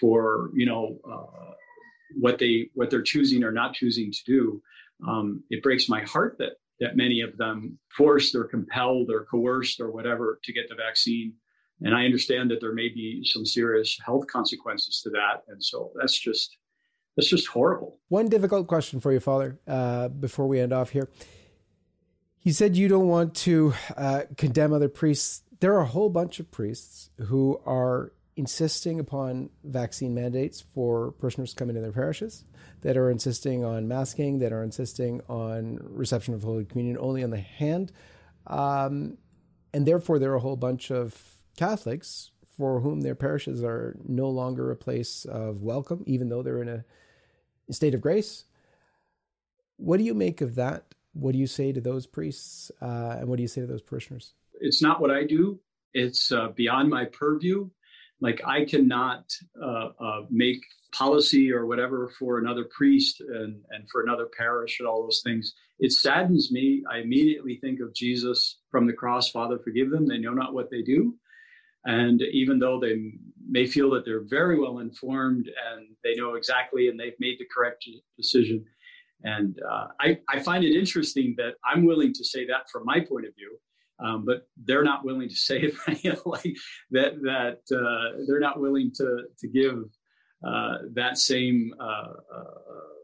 for 0.00 0.50
you 0.54 0.66
know 0.66 0.98
uh, 1.10 1.52
what 2.18 2.38
they 2.38 2.68
what 2.74 2.90
they're 2.90 3.02
choosing 3.02 3.42
or 3.44 3.52
not 3.52 3.74
choosing 3.74 4.12
to 4.12 4.20
do 4.26 4.62
um, 5.06 5.42
it 5.50 5.62
breaks 5.62 5.88
my 5.88 6.02
heart 6.02 6.36
that 6.38 6.52
that 6.78 6.96
many 6.96 7.20
of 7.20 7.36
them 7.36 7.78
forced 7.96 8.34
or 8.34 8.44
compelled 8.44 9.10
or 9.10 9.26
coerced 9.30 9.80
or 9.80 9.90
whatever 9.90 10.38
to 10.44 10.52
get 10.52 10.68
the 10.68 10.74
vaccine 10.74 11.32
and 11.82 11.94
i 11.94 12.04
understand 12.04 12.50
that 12.50 12.60
there 12.60 12.74
may 12.74 12.88
be 12.88 13.22
some 13.24 13.44
serious 13.44 13.98
health 14.04 14.26
consequences 14.26 15.00
to 15.02 15.10
that 15.10 15.42
and 15.48 15.62
so 15.62 15.90
that's 15.98 16.18
just 16.18 16.56
that's 17.16 17.28
just 17.28 17.48
horrible. 17.48 17.98
One 18.08 18.28
difficult 18.28 18.66
question 18.66 19.00
for 19.00 19.12
you, 19.12 19.20
Father, 19.20 19.58
uh, 19.66 20.08
before 20.08 20.46
we 20.46 20.60
end 20.60 20.72
off 20.72 20.90
here. 20.90 21.08
He 22.42 22.52
said 22.52 22.74
you 22.74 22.88
don't 22.88 23.08
want 23.08 23.34
to 23.36 23.74
uh, 23.98 24.22
condemn 24.38 24.72
other 24.72 24.88
priests. 24.88 25.42
There 25.60 25.74
are 25.74 25.82
a 25.82 25.86
whole 25.86 26.08
bunch 26.08 26.40
of 26.40 26.50
priests 26.50 27.10
who 27.26 27.60
are 27.66 28.12
insisting 28.34 28.98
upon 28.98 29.50
vaccine 29.62 30.14
mandates 30.14 30.64
for 30.74 31.12
parishioners 31.12 31.52
coming 31.52 31.74
to 31.74 31.82
their 31.82 31.92
parishes, 31.92 32.44
that 32.80 32.96
are 32.96 33.10
insisting 33.10 33.62
on 33.62 33.86
masking, 33.86 34.38
that 34.38 34.54
are 34.54 34.62
insisting 34.62 35.20
on 35.28 35.78
reception 35.82 36.32
of 36.32 36.42
Holy 36.42 36.64
Communion 36.64 36.96
only 36.98 37.22
on 37.22 37.28
the 37.28 37.36
hand. 37.36 37.92
Um, 38.46 39.18
and 39.74 39.86
therefore, 39.86 40.18
there 40.18 40.32
are 40.32 40.36
a 40.36 40.40
whole 40.40 40.56
bunch 40.56 40.90
of 40.90 41.36
Catholics 41.58 42.30
for 42.56 42.80
whom 42.80 43.02
their 43.02 43.14
parishes 43.14 43.62
are 43.62 43.98
no 44.08 44.30
longer 44.30 44.70
a 44.70 44.76
place 44.76 45.26
of 45.26 45.60
welcome, 45.60 46.04
even 46.06 46.30
though 46.30 46.42
they're 46.42 46.62
in 46.62 46.68
a 46.70 46.84
state 47.70 47.94
of 47.94 48.00
grace. 48.00 48.44
What 49.76 49.98
do 49.98 50.04
you 50.04 50.14
make 50.14 50.40
of 50.40 50.54
that? 50.54 50.94
What 51.12 51.32
do 51.32 51.38
you 51.38 51.46
say 51.46 51.72
to 51.72 51.80
those 51.80 52.06
priests? 52.06 52.70
Uh, 52.80 53.16
and 53.18 53.28
what 53.28 53.36
do 53.36 53.42
you 53.42 53.48
say 53.48 53.60
to 53.60 53.66
those 53.66 53.82
parishioners? 53.82 54.34
It's 54.60 54.82
not 54.82 55.00
what 55.00 55.10
I 55.10 55.24
do. 55.24 55.58
It's 55.92 56.30
uh, 56.30 56.48
beyond 56.54 56.90
my 56.90 57.06
purview. 57.06 57.68
Like 58.20 58.42
I 58.46 58.64
cannot 58.64 59.32
uh, 59.60 59.88
uh 59.98 60.20
make 60.30 60.60
policy 60.92 61.52
or 61.52 61.66
whatever 61.66 62.10
for 62.18 62.38
another 62.38 62.64
priest 62.76 63.20
and, 63.20 63.62
and 63.70 63.88
for 63.90 64.02
another 64.02 64.28
parish 64.36 64.78
and 64.80 64.88
all 64.88 65.02
those 65.02 65.22
things. 65.24 65.54
It 65.78 65.92
saddens 65.92 66.50
me. 66.52 66.82
I 66.90 66.98
immediately 66.98 67.58
think 67.60 67.80
of 67.80 67.94
Jesus 67.94 68.58
from 68.70 68.86
the 68.86 68.92
cross, 68.92 69.30
Father, 69.30 69.58
forgive 69.58 69.90
them. 69.90 70.06
They 70.06 70.18
know 70.18 70.34
not 70.34 70.52
what 70.52 70.70
they 70.70 70.82
do. 70.82 71.14
And 71.84 72.20
even 72.32 72.58
though 72.58 72.78
they 72.78 72.96
may 73.48 73.66
feel 73.66 73.90
that 73.90 74.04
they're 74.04 74.24
very 74.24 74.60
well 74.60 74.80
informed 74.80 75.46
and 75.46 75.86
they 76.04 76.14
know 76.14 76.34
exactly 76.34 76.88
and 76.88 77.00
they've 77.00 77.18
made 77.18 77.38
the 77.38 77.46
correct 77.54 77.88
decision. 78.16 78.64
And 79.24 79.58
uh, 79.70 79.88
I, 80.00 80.18
I 80.28 80.40
find 80.40 80.64
it 80.64 80.76
interesting 80.76 81.34
that 81.36 81.54
I'm 81.64 81.84
willing 81.84 82.12
to 82.14 82.24
say 82.24 82.46
that 82.46 82.70
from 82.72 82.84
my 82.84 83.00
point 83.00 83.26
of 83.26 83.34
view, 83.34 83.58
um, 84.02 84.24
but 84.24 84.48
they're 84.64 84.84
not 84.84 85.04
willing 85.04 85.28
to 85.28 85.34
say 85.34 85.58
it 85.60 86.26
like 86.26 86.56
that. 86.90 87.20
That 87.22 87.76
uh, 87.76 88.24
they're 88.26 88.40
not 88.40 88.60
willing 88.60 88.92
to 88.96 89.24
to 89.38 89.48
give 89.48 89.84
uh, 90.46 90.78
that 90.94 91.18
same 91.18 91.74
uh, 91.78 92.12
uh, 92.34 92.44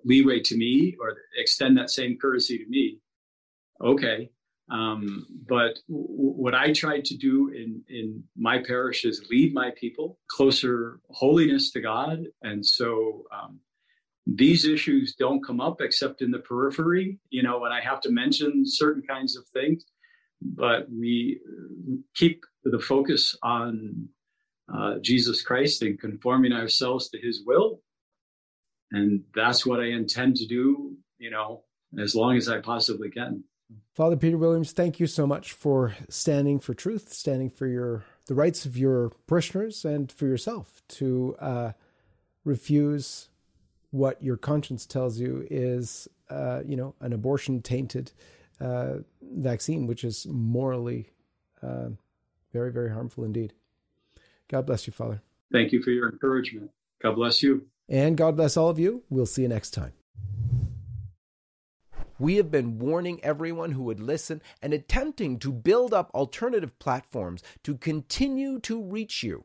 leeway 0.05 0.41
to 0.41 0.57
me 0.57 0.97
or 1.01 1.15
extend 1.37 1.77
that 1.77 1.91
same 1.91 2.17
courtesy 2.19 2.59
to 2.59 2.67
me. 2.69 2.99
Okay, 3.83 4.31
um, 4.71 5.27
but 5.49 5.79
w- 5.89 6.07
what 6.09 6.55
I 6.55 6.73
tried 6.73 7.05
to 7.07 7.17
do 7.17 7.49
in, 7.49 7.83
in 7.89 8.23
my 8.37 8.59
parish 8.59 9.05
is 9.05 9.27
lead 9.31 9.55
my 9.55 9.71
people 9.79 10.19
closer 10.29 11.01
holiness 11.11 11.71
to 11.73 11.81
God. 11.81 12.25
And 12.43 12.65
so 12.65 13.25
um, 13.33 13.61
these 14.27 14.65
issues 14.65 15.15
don't 15.15 15.45
come 15.45 15.61
up 15.61 15.81
except 15.81 16.21
in 16.21 16.31
the 16.31 16.41
periphery, 16.41 17.19
you 17.31 17.43
know, 17.43 17.59
when 17.59 17.73
I 17.73 17.81
have 17.81 18.01
to 18.03 18.11
mention 18.11 18.65
certain 18.67 19.03
kinds 19.03 19.37
of 19.37 19.47
things. 19.49 19.85
But 20.43 20.87
we 20.91 21.41
keep 22.15 22.45
the 22.65 22.79
focus 22.79 23.37
on 23.43 24.09
uh, 24.73 24.97
Jesus 25.01 25.43
Christ 25.43 25.83
and 25.83 25.99
conforming 25.99 26.53
ourselves 26.53 27.09
to 27.11 27.19
his 27.19 27.43
will. 27.47 27.81
And 28.91 29.23
that's 29.35 29.65
what 29.65 29.81
I 29.81 29.87
intend 29.87 30.37
to 30.37 30.47
do, 30.47 30.97
you 31.19 31.31
know, 31.31 31.63
as 31.99 32.15
long 32.15 32.37
as 32.37 32.49
I 32.49 32.61
possibly 32.61 33.11
can. 33.11 33.45
Father 33.95 34.17
Peter 34.17 34.37
Williams, 34.37 34.73
thank 34.73 35.01
you 35.01 35.07
so 35.07 35.27
much 35.27 35.53
for 35.53 35.95
standing 36.09 36.61
for 36.61 36.75
truth, 36.75 37.13
standing 37.13 37.51
for 37.51 37.67
your 37.67 38.05
the 38.27 38.35
rights 38.35 38.67
of 38.67 38.77
your 38.77 39.11
parishioners 39.27 39.85
and 39.85 40.11
for 40.11 40.27
yourself 40.27 40.83
to 40.89 41.37
uh, 41.41 41.73
refuse 42.45 43.29
what 43.97 44.23
your 44.23 44.37
conscience 44.37 44.87
tells 44.87 45.19
you 45.19 45.47
is, 45.51 46.09
uh, 46.31 46.63
you 46.67 46.77
know, 46.77 46.95
an 47.01 47.13
abortion 47.13 47.63
tainted 47.63 48.13
uh, 48.61 48.95
vaccine, 49.23 49.87
which 49.87 50.05
is 50.05 50.27
morally 50.29 51.11
uh, 51.63 51.89
very, 52.53 52.71
very 52.73 52.91
harmful 52.91 53.25
indeed. 53.25 53.53
God 54.49 54.67
bless 54.67 54.87
you, 54.87 54.93
Father. 54.93 55.23
Thank 55.53 55.73
you 55.73 55.83
for 55.83 55.91
your 55.91 56.09
encouragement. 56.11 56.71
God 57.03 57.15
bless 57.15 57.43
you. 57.43 57.67
And 57.89 58.17
God 58.17 58.37
bless 58.37 58.57
all 58.57 58.69
of 58.69 58.79
you. 58.79 59.03
We'll 59.11 59.27
see 59.27 59.43
you 59.43 59.49
next 59.49 59.71
time. 59.71 59.93
We 62.19 62.37
have 62.37 62.51
been 62.51 62.79
warning 62.79 63.23
everyone 63.23 63.73
who 63.73 63.83
would 63.85 64.01
listen 64.01 64.41
and 64.63 64.73
attempting 64.73 65.39
to 65.41 65.53
build 65.53 65.93
up 65.93 66.11
alternative 66.15 66.79
platforms 66.79 67.43
to 67.65 67.77
continue 67.77 68.59
to 68.61 68.83
reach 68.83 69.23
you. 69.23 69.45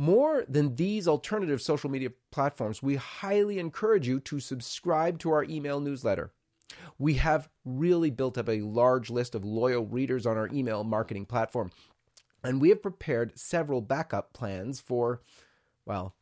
More 0.00 0.46
than 0.48 0.76
these 0.76 1.06
alternative 1.06 1.60
social 1.60 1.90
media 1.90 2.08
platforms, 2.30 2.82
we 2.82 2.96
highly 2.96 3.58
encourage 3.58 4.08
you 4.08 4.18
to 4.20 4.40
subscribe 4.40 5.18
to 5.18 5.30
our 5.30 5.44
email 5.44 5.78
newsletter. 5.78 6.32
We 6.98 7.14
have 7.16 7.50
really 7.66 8.08
built 8.08 8.38
up 8.38 8.48
a 8.48 8.62
large 8.62 9.10
list 9.10 9.34
of 9.34 9.44
loyal 9.44 9.84
readers 9.84 10.24
on 10.24 10.38
our 10.38 10.48
email 10.54 10.84
marketing 10.84 11.26
platform, 11.26 11.70
and 12.42 12.62
we 12.62 12.70
have 12.70 12.80
prepared 12.80 13.38
several 13.38 13.82
backup 13.82 14.32
plans 14.32 14.80
for, 14.80 15.20
well, 15.84 16.14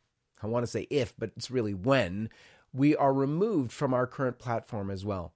I 0.42 0.48
want 0.48 0.64
to 0.64 0.72
say 0.72 0.88
if, 0.90 1.14
but 1.16 1.30
it's 1.36 1.48
really 1.48 1.72
when, 1.72 2.30
we 2.72 2.96
are 2.96 3.14
removed 3.14 3.70
from 3.70 3.94
our 3.94 4.08
current 4.08 4.40
platform 4.40 4.90
as 4.90 5.04
well. 5.04 5.34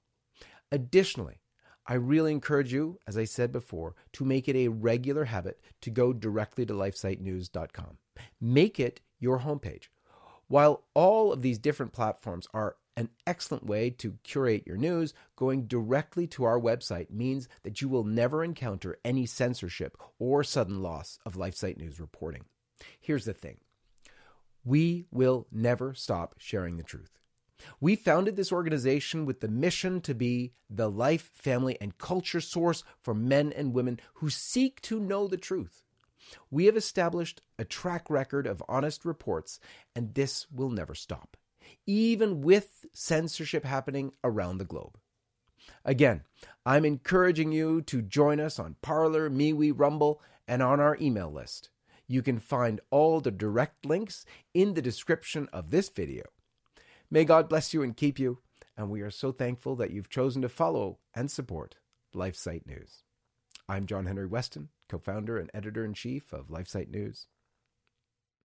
Additionally, 0.72 1.42
I 1.86 1.94
really 1.94 2.32
encourage 2.32 2.72
you, 2.72 2.98
as 3.06 3.16
I 3.16 3.24
said 3.24 3.52
before, 3.52 3.94
to 4.14 4.24
make 4.24 4.48
it 4.48 4.56
a 4.56 4.66
regular 4.66 5.26
habit 5.26 5.60
to 5.82 5.90
go 5.90 6.12
directly 6.12 6.66
to 6.66 6.74
lifesitenews.com. 6.74 7.98
Make 8.40 8.80
it 8.80 9.00
your 9.18 9.40
homepage. 9.40 9.88
While 10.48 10.84
all 10.94 11.32
of 11.32 11.42
these 11.42 11.58
different 11.58 11.92
platforms 11.92 12.46
are 12.52 12.76
an 12.96 13.08
excellent 13.26 13.64
way 13.64 13.90
to 13.90 14.18
curate 14.22 14.66
your 14.66 14.76
news, 14.76 15.14
going 15.36 15.66
directly 15.66 16.26
to 16.28 16.44
our 16.44 16.60
website 16.60 17.10
means 17.10 17.48
that 17.62 17.80
you 17.80 17.88
will 17.88 18.04
never 18.04 18.44
encounter 18.44 18.98
any 19.04 19.24
censorship 19.24 19.96
or 20.18 20.44
sudden 20.44 20.82
loss 20.82 21.18
of 21.24 21.34
LifeSite 21.34 21.78
News 21.78 21.98
reporting. 21.98 22.44
Here's 23.00 23.24
the 23.24 23.32
thing 23.32 23.58
we 24.64 25.06
will 25.10 25.46
never 25.50 25.94
stop 25.94 26.34
sharing 26.38 26.76
the 26.76 26.82
truth. 26.82 27.18
We 27.80 27.96
founded 27.96 28.36
this 28.36 28.52
organization 28.52 29.24
with 29.24 29.40
the 29.40 29.48
mission 29.48 30.00
to 30.02 30.14
be 30.14 30.52
the 30.68 30.90
life, 30.90 31.30
family, 31.34 31.78
and 31.80 31.96
culture 31.96 32.40
source 32.40 32.82
for 33.00 33.14
men 33.14 33.52
and 33.52 33.72
women 33.72 34.00
who 34.14 34.30
seek 34.30 34.80
to 34.82 35.00
know 35.00 35.28
the 35.28 35.36
truth. 35.36 35.82
We 36.50 36.66
have 36.66 36.76
established 36.76 37.42
a 37.58 37.64
track 37.64 38.08
record 38.08 38.46
of 38.46 38.62
honest 38.68 39.04
reports, 39.04 39.60
and 39.94 40.14
this 40.14 40.46
will 40.50 40.70
never 40.70 40.94
stop, 40.94 41.36
even 41.86 42.40
with 42.40 42.86
censorship 42.92 43.64
happening 43.64 44.12
around 44.22 44.58
the 44.58 44.64
globe. 44.64 44.98
Again, 45.84 46.22
I'm 46.66 46.84
encouraging 46.84 47.52
you 47.52 47.82
to 47.82 48.02
join 48.02 48.40
us 48.40 48.58
on 48.58 48.76
Parler, 48.82 49.30
MeWe, 49.30 49.72
Rumble, 49.76 50.20
and 50.48 50.62
on 50.62 50.80
our 50.80 50.96
email 51.00 51.30
list. 51.30 51.70
You 52.08 52.22
can 52.22 52.38
find 52.38 52.80
all 52.90 53.20
the 53.20 53.30
direct 53.30 53.86
links 53.86 54.26
in 54.52 54.74
the 54.74 54.82
description 54.82 55.48
of 55.52 55.70
this 55.70 55.88
video. 55.88 56.24
May 57.10 57.24
God 57.24 57.48
bless 57.48 57.72
you 57.72 57.82
and 57.82 57.96
keep 57.96 58.18
you, 58.18 58.38
and 58.76 58.90
we 58.90 59.02
are 59.02 59.10
so 59.10 59.32
thankful 59.32 59.76
that 59.76 59.90
you've 59.90 60.10
chosen 60.10 60.42
to 60.42 60.48
follow 60.48 60.98
and 61.14 61.30
support 61.30 61.76
LifeSite 62.14 62.66
News. 62.66 63.04
I'm 63.68 63.86
John 63.86 64.06
Henry 64.06 64.28
Westen, 64.28 64.68
co 64.88 64.98
founder 64.98 65.38
and 65.38 65.48
editor 65.54 65.84
in 65.84 65.94
chief 65.94 66.32
of 66.32 66.48
LifeSite 66.48 66.88
News. 66.88 67.28